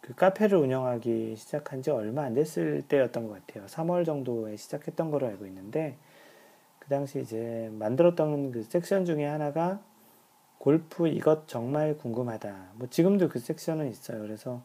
[0.00, 3.64] 그 카페를 운영하기 시작한 지 얼마 안 됐을 때였던 것 같아요.
[3.68, 5.96] 3월 정도에 시작했던 걸로 알고 있는데,
[6.80, 9.80] 그 당시 이제 만들었던 그 섹션 중에 하나가
[10.58, 12.70] 골프 이것 정말 궁금하다.
[12.74, 14.20] 뭐 지금도 그 섹션은 있어요.
[14.20, 14.62] 그래서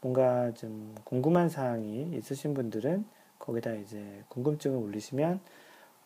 [0.00, 3.04] 뭔가 좀 궁금한 사항이 있으신 분들은
[3.40, 5.40] 거기다 이제 궁금증을 올리시면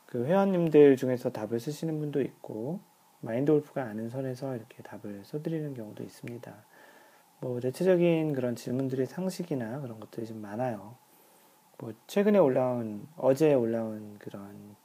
[0.07, 2.81] 그 회원님들 중에서 답을 쓰시는 분도 있고
[3.21, 6.55] 마인드 골프가 아는 선에서 이렇게 답을 써드리는 경우도 있습니다.
[7.41, 10.97] 뭐 대체적인 그런 질문들의 상식이나 그런 것들이 좀 많아요.
[11.79, 14.77] 뭐 최근에 올라온 어제 올라온 그런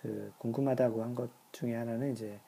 [0.00, 2.38] 그 궁금하다고 한 것 중에 하나는 이제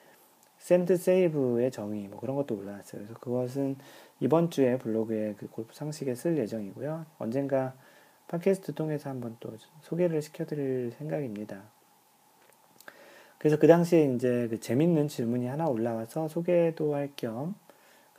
[0.59, 3.03] sand save의 정의 뭐 그런 것도 올라왔어요.
[3.03, 3.77] 그래서 그것은
[4.21, 7.07] 이번 주에 블로그에 그 골프 상식에 쓸 예정이고요.
[7.18, 7.75] 언젠가
[8.29, 11.62] 팟캐스트 통해서 한번 또 소개를 시켜드릴 생각입니다.
[13.38, 17.55] 그래서 그 당시에 이제 그 재밌는 질문이 하나 올라와서 소개도 할 겸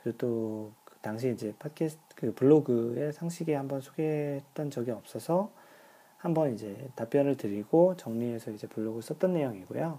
[0.02, 5.50] 그리고 또 그 당시 이제 팟캐스트 그 블로그에 상식에 한번 소개했던 적이 없어서
[6.18, 9.98] 한번 이제 답변을 드리고 정리해서 이제 블로그 썼던 내용이고요.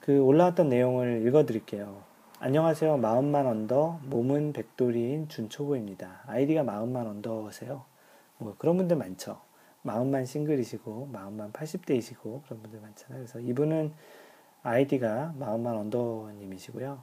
[0.00, 2.02] 그 올라왔던 내용을 읽어 드릴게요.
[2.40, 2.98] 안녕하세요.
[2.98, 6.24] 마음만 언더, 몸은 백돌이인 준초보입니다.
[6.26, 7.84] 아이디가 마음만 언더세요.
[8.36, 9.40] 뭐 그런 분들 많죠.
[9.84, 13.18] 마음만 싱글이시고, 마음만 80대이시고, 그런 분들 많잖아요.
[13.18, 13.92] 그래서 이분은
[14.62, 17.02] 아이디가 마음만 언더님이시고요.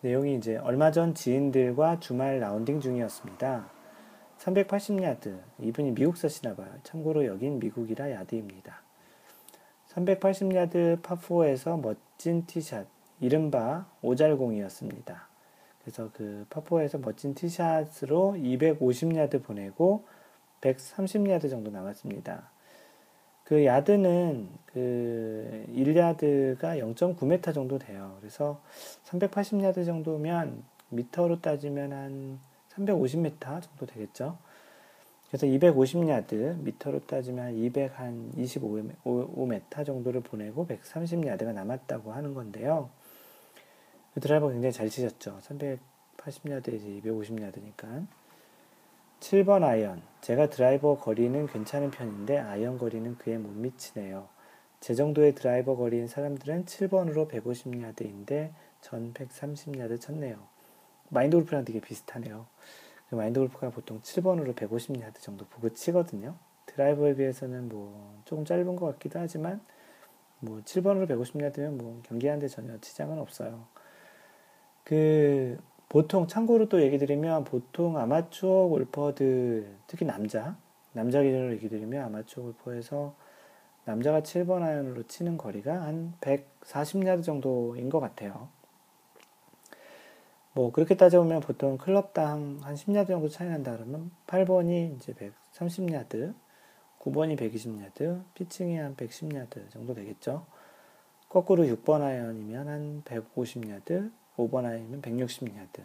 [0.00, 3.68] 내용이 이제 얼마 전 지인들과 주말 라운딩 중이었습니다.
[4.38, 5.38] 380야드.
[5.60, 6.68] 이분이 미국 사시나 봐요.
[6.84, 8.82] 참고로 여긴 미국이라 야드입니다.
[9.88, 12.86] 380야드 파4에서 멋진 티샷.
[13.20, 15.28] 이른바 오잘공이었습니다.
[15.82, 20.04] 그래서 그 파4에서 멋진 티샷으로 250야드 보내고
[20.62, 22.50] 130야드 정도 남았습니다.
[23.44, 28.16] 그 야드는 그 1야드가 0.9m 정도 돼요.
[28.20, 28.62] 그래서
[29.04, 34.38] 380야드 정도면 미터로 따지면 한 350m 정도 되겠죠.
[35.28, 42.90] 그래서 250야드, 미터로 따지면 225m 정도를 보내고 130야드가 남았다고 하는 건데요.
[44.14, 45.38] 그 드라이버 굉장히 잘 치셨죠.
[45.40, 48.06] 380야드에서 250야드니까.
[49.22, 50.02] 7번 아이언.
[50.20, 54.26] 제가 드라이버 거리는 괜찮은 편인데 아이언 거리는 그에 못 미치네요.
[54.80, 60.36] 제 정도의 드라이버 거리인 사람들은 7번으로 150야드인데 전 130야드 쳤네요.
[61.08, 62.46] 마인드 골프랑 되게 비슷하네요.
[63.08, 66.34] 그 마인드 골프가 보통 7번으로 150야드 정도 보고 치거든요.
[66.66, 69.60] 드라이버에 비해서는 뭐 조금 짧은 것 같기도 하지만
[70.40, 73.66] 뭐 7번으로 150야드면 뭐 경기하는데 전혀 지장은 없어요.
[74.82, 75.58] 그
[75.92, 80.56] 보통 참고로 또 얘기 드리면 보통 아마추어 골퍼들 특히 남자
[80.94, 83.14] 남자 기준으로 얘기 드리면 아마추어 골퍼에서
[83.84, 88.48] 남자가 7번 아이언으로 치는 거리가 한 140야드 정도인 것 같아요.
[90.54, 95.12] 뭐 그렇게 따져보면 보통 클럽당 한 10야드 정도 차이 난다 그러면 8번이 이제
[95.52, 96.32] 130야드,
[97.00, 100.46] 9번이 120야드, 피칭이 한 110야드 정도 되겠죠.
[101.28, 105.82] 거꾸로 6번 아이언이면 한 150야드, 5번 아이언이면 160야드.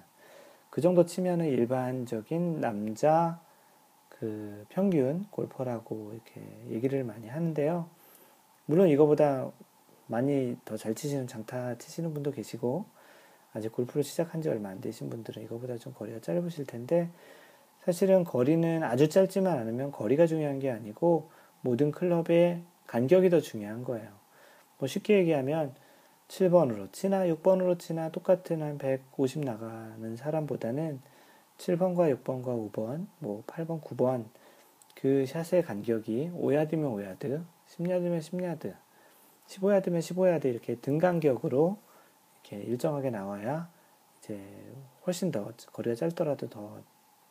[0.70, 3.40] 그 정도 치면은 일반적인 남자
[4.10, 7.88] 그 평균 골퍼라고 이렇게 얘기를 많이 하는데요.
[8.66, 9.50] 물론 이거보다
[10.08, 12.86] 많이 더 잘 치시는 장타 치시는 분도 계시고
[13.54, 17.10] 아직 골프를 시작한 지 얼마 안 되신 분들은 이거보다 좀 거리가 짧으실 텐데
[17.84, 21.30] 사실은 거리는 아주 짧지만 않으면 거리가 중요한 게 아니고
[21.62, 24.10] 모든 클럽의 간격이 더 중요한 거예요.
[24.78, 25.74] 뭐 쉽게 얘기하면
[26.28, 31.02] 7번으로 치나 6번으로 치나 똑같은 한 150 나가는 사람보다는
[31.58, 34.26] 7번과 6번과 5번, 뭐 8번, 9번
[34.96, 38.76] 그 샷의 간격이 5야드면 5야드, 10야드면 10야드,
[39.48, 41.78] 15야드면 15야드 이렇게 등 간격으로
[42.44, 43.70] 이렇게 일정하게 나와야
[44.20, 44.40] 이제
[45.06, 46.82] 훨씬 더 거리가 짧더라도 더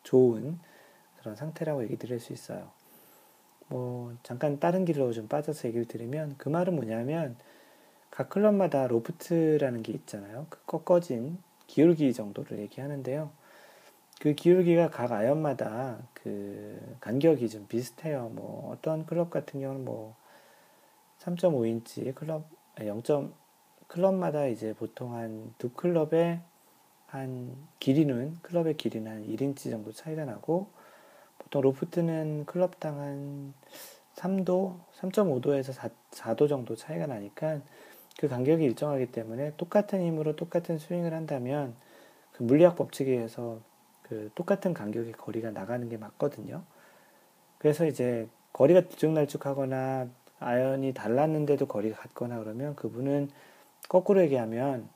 [0.03, 0.59] 좋은
[1.19, 2.71] 그런 상태라고 얘기 드릴 수 있어요.
[3.67, 7.35] 뭐 잠깐 다른 길로 좀 빠져서 얘기를 드리면 그 말은 뭐냐면
[8.17, 10.47] 각 클럽마다 로프트라는 게 있잖아요.
[10.49, 13.29] 그 꺾어진 기울기 정도를 얘기하는데요.
[14.19, 18.29] 그 기울기가 각 아연마다 그 간격이 좀 비슷해요.
[18.33, 20.15] 뭐 어떤 클럽 같은 경우는 뭐
[21.19, 22.49] 3.5인치 클럽
[22.81, 23.03] 0.
[23.85, 26.39] 클럽마다 이제 보통 한 두 클럽의
[27.05, 30.69] 한 길이는 클럽의 길이는 한 1인치 정도 차이가 나고
[31.37, 33.53] 보통 로프트는 클럽당 한
[34.15, 37.61] 3도, 3.5도에서 4, 4도 정도 차이가 나니까
[38.17, 41.75] 그 간격이 일정하기 때문에 똑같은 힘으로 똑같은 스윙을 한다면
[42.31, 43.59] 그 물리학 법칙에 의해서
[44.01, 46.63] 그 똑같은 간격의 거리가 나가는 게 맞거든요.
[47.57, 53.29] 그래서 이제 거리가 들쭉날쭉하거나 아연이 달랐는데도 거리가 같거나 그러면 그분은
[53.89, 54.87] 거꾸로 얘기하면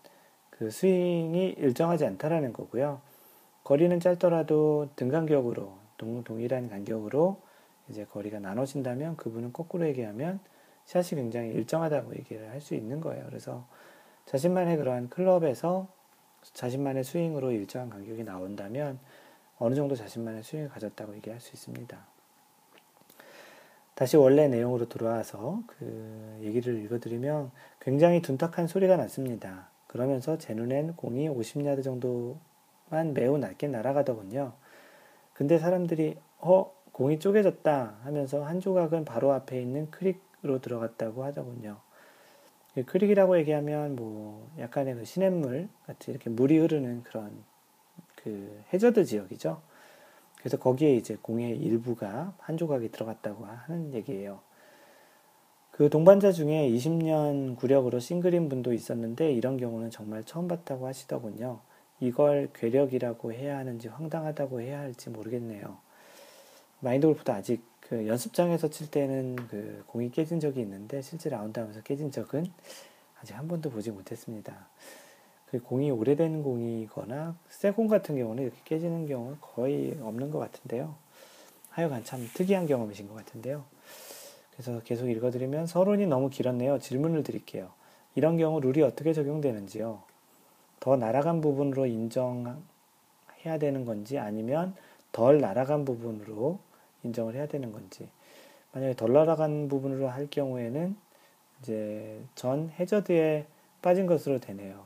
[0.50, 3.02] 그 스윙이 일정하지 않다라는 거고요.
[3.64, 7.40] 거리는 짧더라도 등간격으로 동, 동일한 간격으로
[7.90, 10.40] 이제 거리가 나눠진다면 그분은 거꾸로 얘기하면
[10.92, 13.26] 샷이 굉장히 일정하다고 얘기를 할 수 있는 거예요.
[13.28, 13.66] 그래서
[14.26, 15.88] 자신만의 그러한 클럽에서
[16.54, 19.00] 자신만의 스윙으로 일정한 간격이 나온다면
[19.58, 21.98] 어느 정도 자신만의 스윙을 가졌다고 얘기할 수 있습니다.
[23.96, 29.70] 다시 원래 내용으로 돌아와서 그 얘기를 읽어드리면 굉장히 둔탁한 소리가 났습니다.
[29.88, 34.54] 그러면서 제 눈엔 공이 50야드 정도만 매우 낮게 날아가더군요.
[35.34, 41.80] 근데 사람들이 어 공이 쪼개졌다 하면서 한 조각은 바로 앞에 있는 크릭 으로 들어갔다고 하더군요.
[42.86, 47.44] 크릭이라고 얘기하면 뭐 약간의 그 시냇물 같이 이렇게 물이 흐르는 그런
[48.16, 49.62] 그 해저드 지역이죠.
[50.38, 54.40] 그래서 거기에 이제 공의 일부가 한 조각이 들어갔다고 하는 얘기예요.
[55.70, 61.60] 그 동반자 중에 20년 구력으로 싱글인 분도 있었는데 이런 경우는 정말 처음 봤다고 하시더군요.
[62.00, 65.78] 이걸 괴력이라고 해야 하는지 황당하다고 해야 할지 모르겠네요.
[66.80, 71.82] 마인드 골프도 아직 그 연습장에서 칠 때는 그 공이 깨진 적이 있는데 실제 라운드 하면서
[71.82, 72.46] 깨진 적은
[73.22, 74.70] 아직 한 번도 보지 못했습니다.
[75.48, 80.96] 그 공이 오래된 공이거나 새 공 같은 경우는 이렇게 깨지는 경우는 거의 없는 것 같은데요.
[81.72, 83.66] 하여간 참 특이한 경험이신 것 같은데요.
[84.54, 86.80] 그래서 계속 읽어드리면 서론이 너무 길었네요.
[86.80, 87.72] 질문을 드릴게요.
[88.16, 90.02] 이런 경우 룰이 어떻게 적용되는지요?
[90.80, 92.56] 더 날아간 부분으로 인정해야
[93.60, 94.76] 되는 건지 아니면
[95.12, 96.71] 덜 날아간 부분으로
[97.04, 98.10] 인정을 해야 되는 건지.
[98.74, 100.96] 만약에 덜 날아간 부분으로 할 경우에는
[101.62, 103.46] 이제 전 해저드에
[103.82, 104.86] 빠진 것으로 되네요.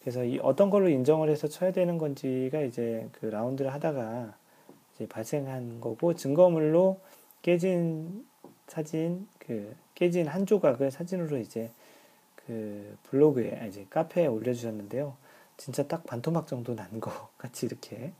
[0.00, 4.34] 그래서 이 어떤 걸로 인정을 해서 쳐야 되는 건지가 이제 그 라운드를 하다가
[4.94, 7.00] 이제 발생한 거고 증거물로
[7.42, 8.26] 깨진
[8.66, 11.70] 사진 그 깨진 한 조각을 사진으로 이제
[12.34, 15.16] 그 블로그에 아 이제 카페에 올려주셨는데요.
[15.56, 18.12] 진짜 딱 반토막 정도 난 거 같이 이렇게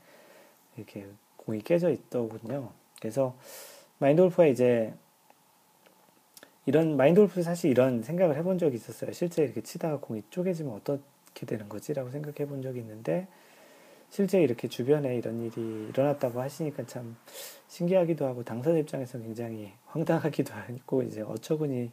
[0.77, 1.05] 이렇게
[1.37, 2.69] 공이 깨져 있더군요.
[3.03, 3.35] 그래서
[3.99, 4.93] 마인드 골프가 이제
[6.65, 9.11] 이런 마인드 골프 사실 이런 생각을 해본 적이 있었어요.
[9.11, 13.27] 실제 이렇게 치다가 공이 쪼개지면 어떻게 되는 거지라고 생각해 본 적이 있는데
[14.09, 17.17] 실제 이렇게 주변에 이런 일이 일어났다고 하시니까 참
[17.67, 21.91] 신기하기도 하고 당사자 입장에서 굉장히 황당하기도 하고 이제 어처구니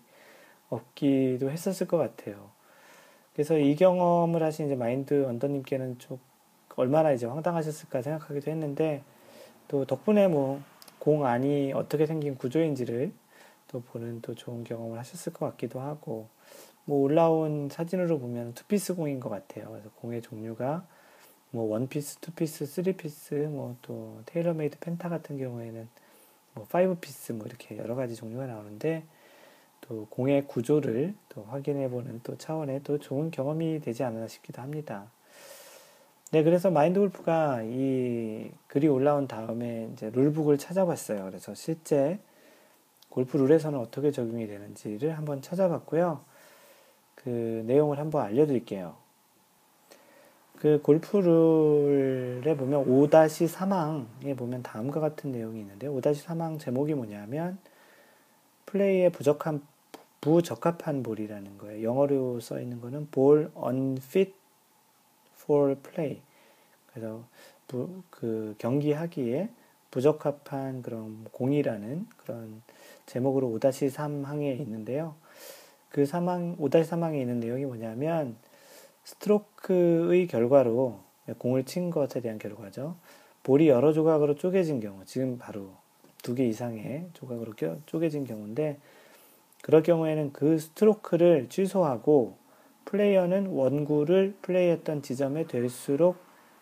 [0.69, 2.51] 없기도 했었을 것 같아요.
[3.33, 6.21] 그래서 이 경험을 하신 이제 마인드 언더님께는 좀
[6.77, 9.03] 얼마나 이제 황당하셨을까 생각하기도 했는데
[9.67, 10.63] 또 덕분에 뭐
[11.01, 13.13] 공 안이 어떻게 생긴 구조인지를
[13.69, 16.29] 또 보는 또 좋은 경험을 하셨을 것 같기도 하고
[16.87, 19.71] 뭐 올라온 사진으로 보면 투피스 공인 것 같아요.
[19.71, 20.87] 그래서 공의 종류가
[21.53, 25.89] 뭐 one-piece, two-piece, three-piece, 뭐 또 TaylorMade Penta 같은 경우에는
[26.55, 29.05] 뭐 five-piece 뭐 이렇게 여러 가지 종류가 나오는데
[29.83, 35.11] 또 공의 구조를 또 확인해 보는 또 차원의 또 좋은 경험이 되지 않나 싶기도 합니다.
[36.33, 41.25] 네, 그래서 마인드 골프가 이 글이 올라온 다음에 이제 룰북을 찾아봤어요.
[41.25, 42.21] 그래서 실제
[43.09, 46.21] 골프 룰에서는 어떻게 적용이 되는지를 한번 찾아봤고요.
[47.17, 48.95] 그 내용을 한번 알려드릴게요.
[50.61, 57.59] 그 골프 룰에 보면 5-3항에 보면 다음과 같은 내용이 있는데 5-3항 제목이 뭐냐면
[58.67, 59.63] 플레이에 부족한
[60.21, 61.83] 부적합한 볼이라는 거예요.
[61.83, 64.40] 영어로 써 있는 거는 볼 unfit
[65.43, 66.21] for play.
[66.93, 67.25] 그래서
[67.67, 69.49] 부, 그 경기하기에
[69.91, 72.63] 부적합한 그런 공이라는 그런
[73.07, 75.15] 제목으로 5-3항에 있는데요.
[75.91, 78.37] 그 3항, 5-3항에 있는 내용이 뭐냐면
[79.05, 81.01] 스트로크의 결과로
[81.39, 82.97] 공을 친 것에 대한 결과죠.
[83.43, 85.71] 볼이 여러 조각으로 쪼개진 경우, 지금 바로
[86.23, 87.55] 두 개 이상의 조각으로
[87.87, 88.79] 쪼개진 경우인데,
[89.63, 92.37] 그럴 경우에는 그 스트로크를 취소하고
[92.85, 96.17] 플레이어는 원구를 플레이했던 지점에 될수록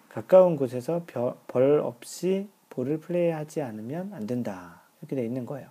[0.08, 1.04] 가까운 곳에서
[1.46, 4.82] 벌 없이 볼을 플레이하지 않으면 안 된다.
[5.00, 5.68] 이렇게 돼 있는 거예요.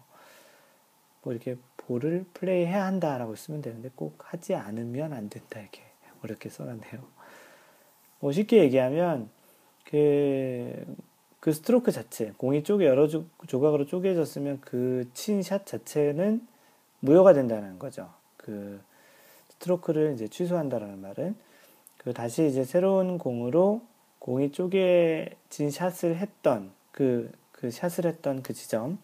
[1.24, 5.60] 뭐 이렇게 볼을 플레이해야 한다라고 쓰면 되는데 꼭 하지 않으면 안 된다.
[5.60, 5.82] 이렇게
[6.24, 7.04] 어렵게 써놨네요.
[8.20, 9.30] 뭐 쉽게 얘기하면
[9.86, 10.86] 그,
[11.40, 16.46] 그 스트로크 자체, 공이 쪼개 여러 조, 조각으로 쪼개졌으면 그 친 샷 자체는
[17.00, 18.10] 무효가 된다는 거죠.
[18.38, 18.82] 그
[19.58, 21.36] 스트로크를 이제 취소한다라는 말은
[21.98, 23.82] 그 다시 이제 새로운 공으로
[24.20, 28.98] 공이 쪼개진 샷을 했던 그, 그 샷을 했던 그 지점에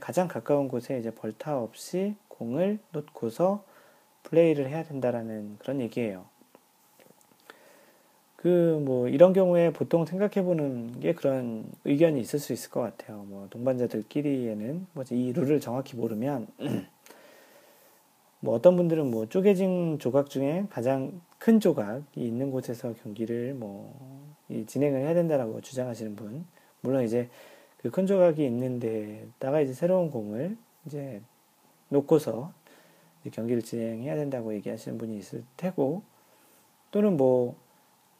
[0.00, 3.64] 가장 가까운 곳에 이제 벌타 없이 공을 놓고서
[4.24, 6.24] 플레이를 해야 된다라는 그런 얘기예요.
[8.36, 13.24] 그 뭐 이런 경우에 보통 생각해 보는 게 그런 의견이 있을 수 있을 것 같아요.
[13.28, 16.46] 뭐 동반자들끼리에는 뭐 이 룰을 정확히 모르면
[18.40, 23.94] 뭐 어떤 분들은 뭐 쪼개진 조각 중에 가장 큰 조각이 있는 곳에서 경기를 뭐
[24.66, 26.46] 진행을 해야 된다라고 주장하시는 분
[26.80, 27.28] 물론 이제
[27.82, 31.22] 그 큰 조각이 있는데다가 이제 새로운 공을 이제
[31.88, 32.52] 놓고서
[33.32, 36.02] 경기를 진행해야 된다고 얘기하시는 분이 있을 테고
[36.90, 37.56] 또는 뭐,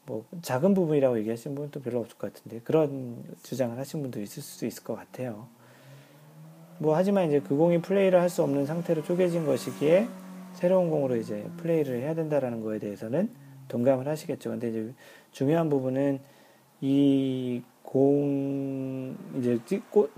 [0.05, 4.41] 뭐 작은 부분이라고 얘기하시는 분은 또 별로 없을 것 같은데 그런 주장을 하신 분도 있을
[4.41, 5.47] 수 있을 것 같아요.
[6.81, 10.07] 뭐 하지만 이제 그 공이 플레이를 할 수 없는 상태로 쪼개진 것이기에
[10.53, 13.29] 새로운 공으로 이제 플레이를 해야 된다라는 거에 대해서는
[13.67, 14.49] 동감을 하시겠죠.
[14.49, 14.93] 근데 이제
[15.31, 16.19] 중요한 부분은
[16.81, 19.59] 이 공 이제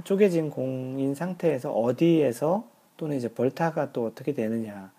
[0.04, 4.92] 쪼개진 공인 상태에서 어디에서 또는 이제 벌타가 또 어떻게 되느냐가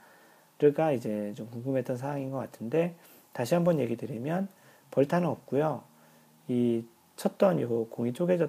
[0.95, 2.97] 이제 좀 궁금했던 사항인 것 같은데
[3.33, 4.49] 다시 한번 얘기 드리면
[4.91, 5.83] 벌타는 없고요.
[6.49, 6.85] 이
[7.17, 8.49] 쳤던 이 공이 쪼개져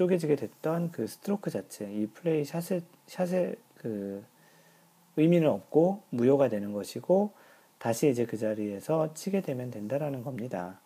[0.00, 4.24] 쪼개지게 됐던 그 스트로크 자체, 이 플레이 샷의 샷의 그
[5.18, 7.32] 의미는 없고 무효가 되는 것이고
[7.76, 10.80] 다시 이제 그 자리에서 치게 되면 된다라는 겁니다.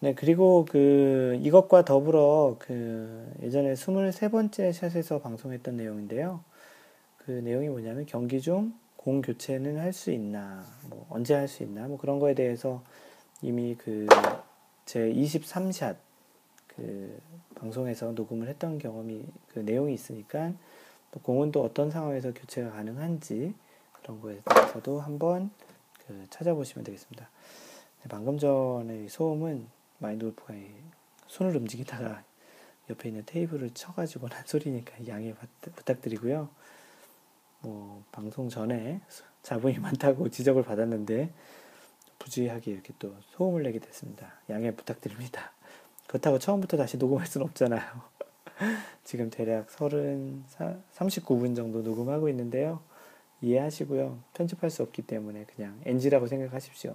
[0.00, 6.42] 네, 그리고 그 이것과 더불어 그 예전에 23번째 샷에서 방송했던 내용인데요.
[7.18, 11.86] 그 내용이 뭐냐면 경기 중 공 교체는 할 수 있나, 뭐 언제 할 수 있나,
[11.86, 12.82] 뭐 그런 거에 대해서
[13.42, 14.06] 이미 그
[14.86, 15.96] 제 23샷
[16.76, 17.20] 그
[17.54, 20.52] 방송에서 녹음을 했던 경험이 그 내용이 있으니까
[21.10, 23.54] 또 공은 또 어떤 상황에서 교체가 가능한지
[23.92, 25.50] 그런 거에 대해서도 한번
[26.06, 27.28] 그 찾아보시면 되겠습니다.
[28.02, 29.66] 네, 방금 전에 소음은
[29.98, 30.54] 마인드 골프가
[31.28, 32.22] 손을 움직이다가
[32.90, 36.50] 옆에 있는 테이블을 쳐가지고 난 소리니까 양해 부탁드리고요.
[37.60, 39.00] 뭐 방송 전에
[39.42, 41.32] 자본이 많다고 지적을 받았는데
[42.18, 44.34] 부주의하게 이렇게 또 소음을 내게 됐습니다.
[44.50, 45.53] 양해 부탁드립니다.
[46.06, 47.82] 그렇다고 처음부터 다시 녹음할 수는 없잖아요.
[49.04, 50.44] 지금 대략 30,
[50.94, 52.80] 39분 정도 녹음하고 있는데요.
[53.42, 54.18] 이해하시고요.
[54.34, 56.94] 편집할 수 없기 때문에 그냥 NG라고 생각하십시오.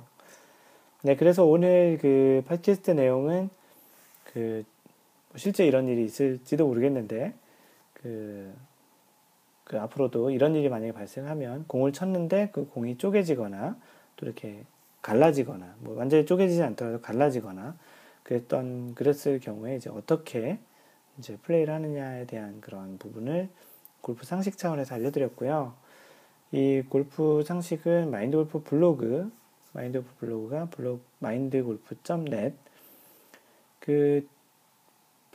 [1.02, 3.50] 네, 그래서 오늘 그 팟캐스트 내용은
[4.26, 4.64] 그
[5.36, 7.34] 실제 이런 일이 있을지도 모르겠는데
[7.94, 8.54] 그,
[9.64, 13.78] 그 앞으로도 이런 일이 만약에 발생하면 공을 쳤는데 그 공이 쪼개지거나
[14.16, 14.66] 또 이렇게
[15.02, 17.78] 갈라지거나 뭐 완전히 쪼개지지 않더라도 갈라지거나
[18.24, 20.60] 그랬던 그랬을 경우에 이제 어떻게
[21.18, 23.50] 이제 플레이를 하느냐에 대한 그런 부분을
[24.02, 25.74] 골프 상식 차원에서 알려드렸고요.
[26.52, 29.32] 이 골프 상식은 마인드 골프 블로그
[29.74, 32.56] 마인드 골프 블로그가 블로그 마인드 골프.net
[33.80, 34.28] 그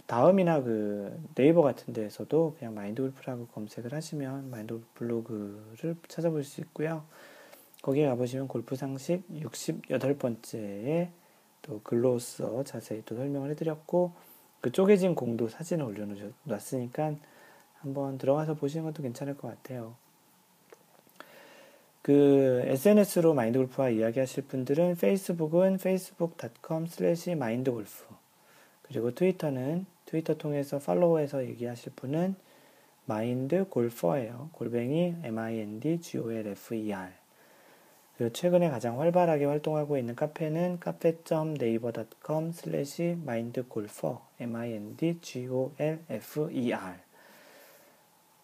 [0.07, 6.61] 다음이나 그 네이버 같은 데에서도 그냥 마인드 골프라고 검색을 하시면 마인드 골프 블로그를 찾아볼 수
[6.63, 7.05] 있고요.
[7.83, 11.11] 거기에 가보시면 골프 상식 68번째에
[11.65, 14.13] 또 글로써 자세히 또 설명을 해드렸고
[14.61, 17.17] 그 쪼개진 공도 사진을 올려놨으니까
[17.81, 19.95] 한번 들어가서 보시는 것도 괜찮을 것 같아요.
[22.03, 28.05] 그 SNS로 마인드 골프와 이야기하실 분들은 페이스북은 facebook.com slash mindgolf
[28.83, 32.35] 그리고 트위터는 트위터 통해서 팔로우해서 얘기하실 분은
[33.07, 34.51] 마인드 골퍼예요.
[34.53, 37.24] 골뱅이 m-i-n-d-g-o-l-f-e-r
[38.17, 45.45] 그리고 최근에 가장 활발하게 활동하고 있는 카페는 카페.naver.com slash mindgolfer m-i-n-d-g-o-l-f-e-r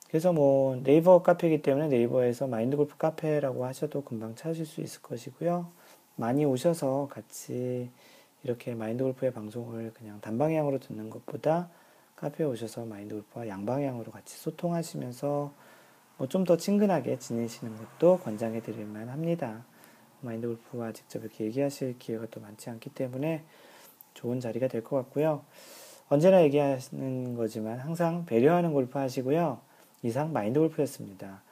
[0.09, 5.71] 그래서 뭐 네이버 카페이기 때문에 네이버에서 마인드 골프 카페라고 하셔도 금방 찾으실 수 있을 것이고요.
[6.17, 7.91] 많이 오셔서 같이
[8.43, 11.71] 이렇게 마인드 골프의 방송을 그냥 단방향으로 듣는 것보다
[12.17, 15.55] 카페에 오셔서 마인드 골프와 양방향으로 같이 소통하시면서 뭐
[16.29, 19.65] 좀 더 친근하게 지내시는 것도 권장해 드릴 만 합니다.
[20.21, 23.43] 마인드 골프와 직접 이렇게 얘기하실 기회가 또 많지 않기 때문에
[24.15, 25.43] 좋은 자리가 될 것 같고요.
[26.09, 29.61] 언제나 얘기하는 거지만 항상 배려하는 골프 하시고요.
[30.03, 31.43] 이상 마인드 골프였습니다.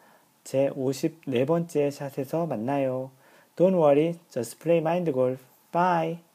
[0.45, 3.11] 제 54번째 샷에서 만나요.
[3.57, 5.43] Don't worry, just play mind golf.
[5.73, 6.28] Bye.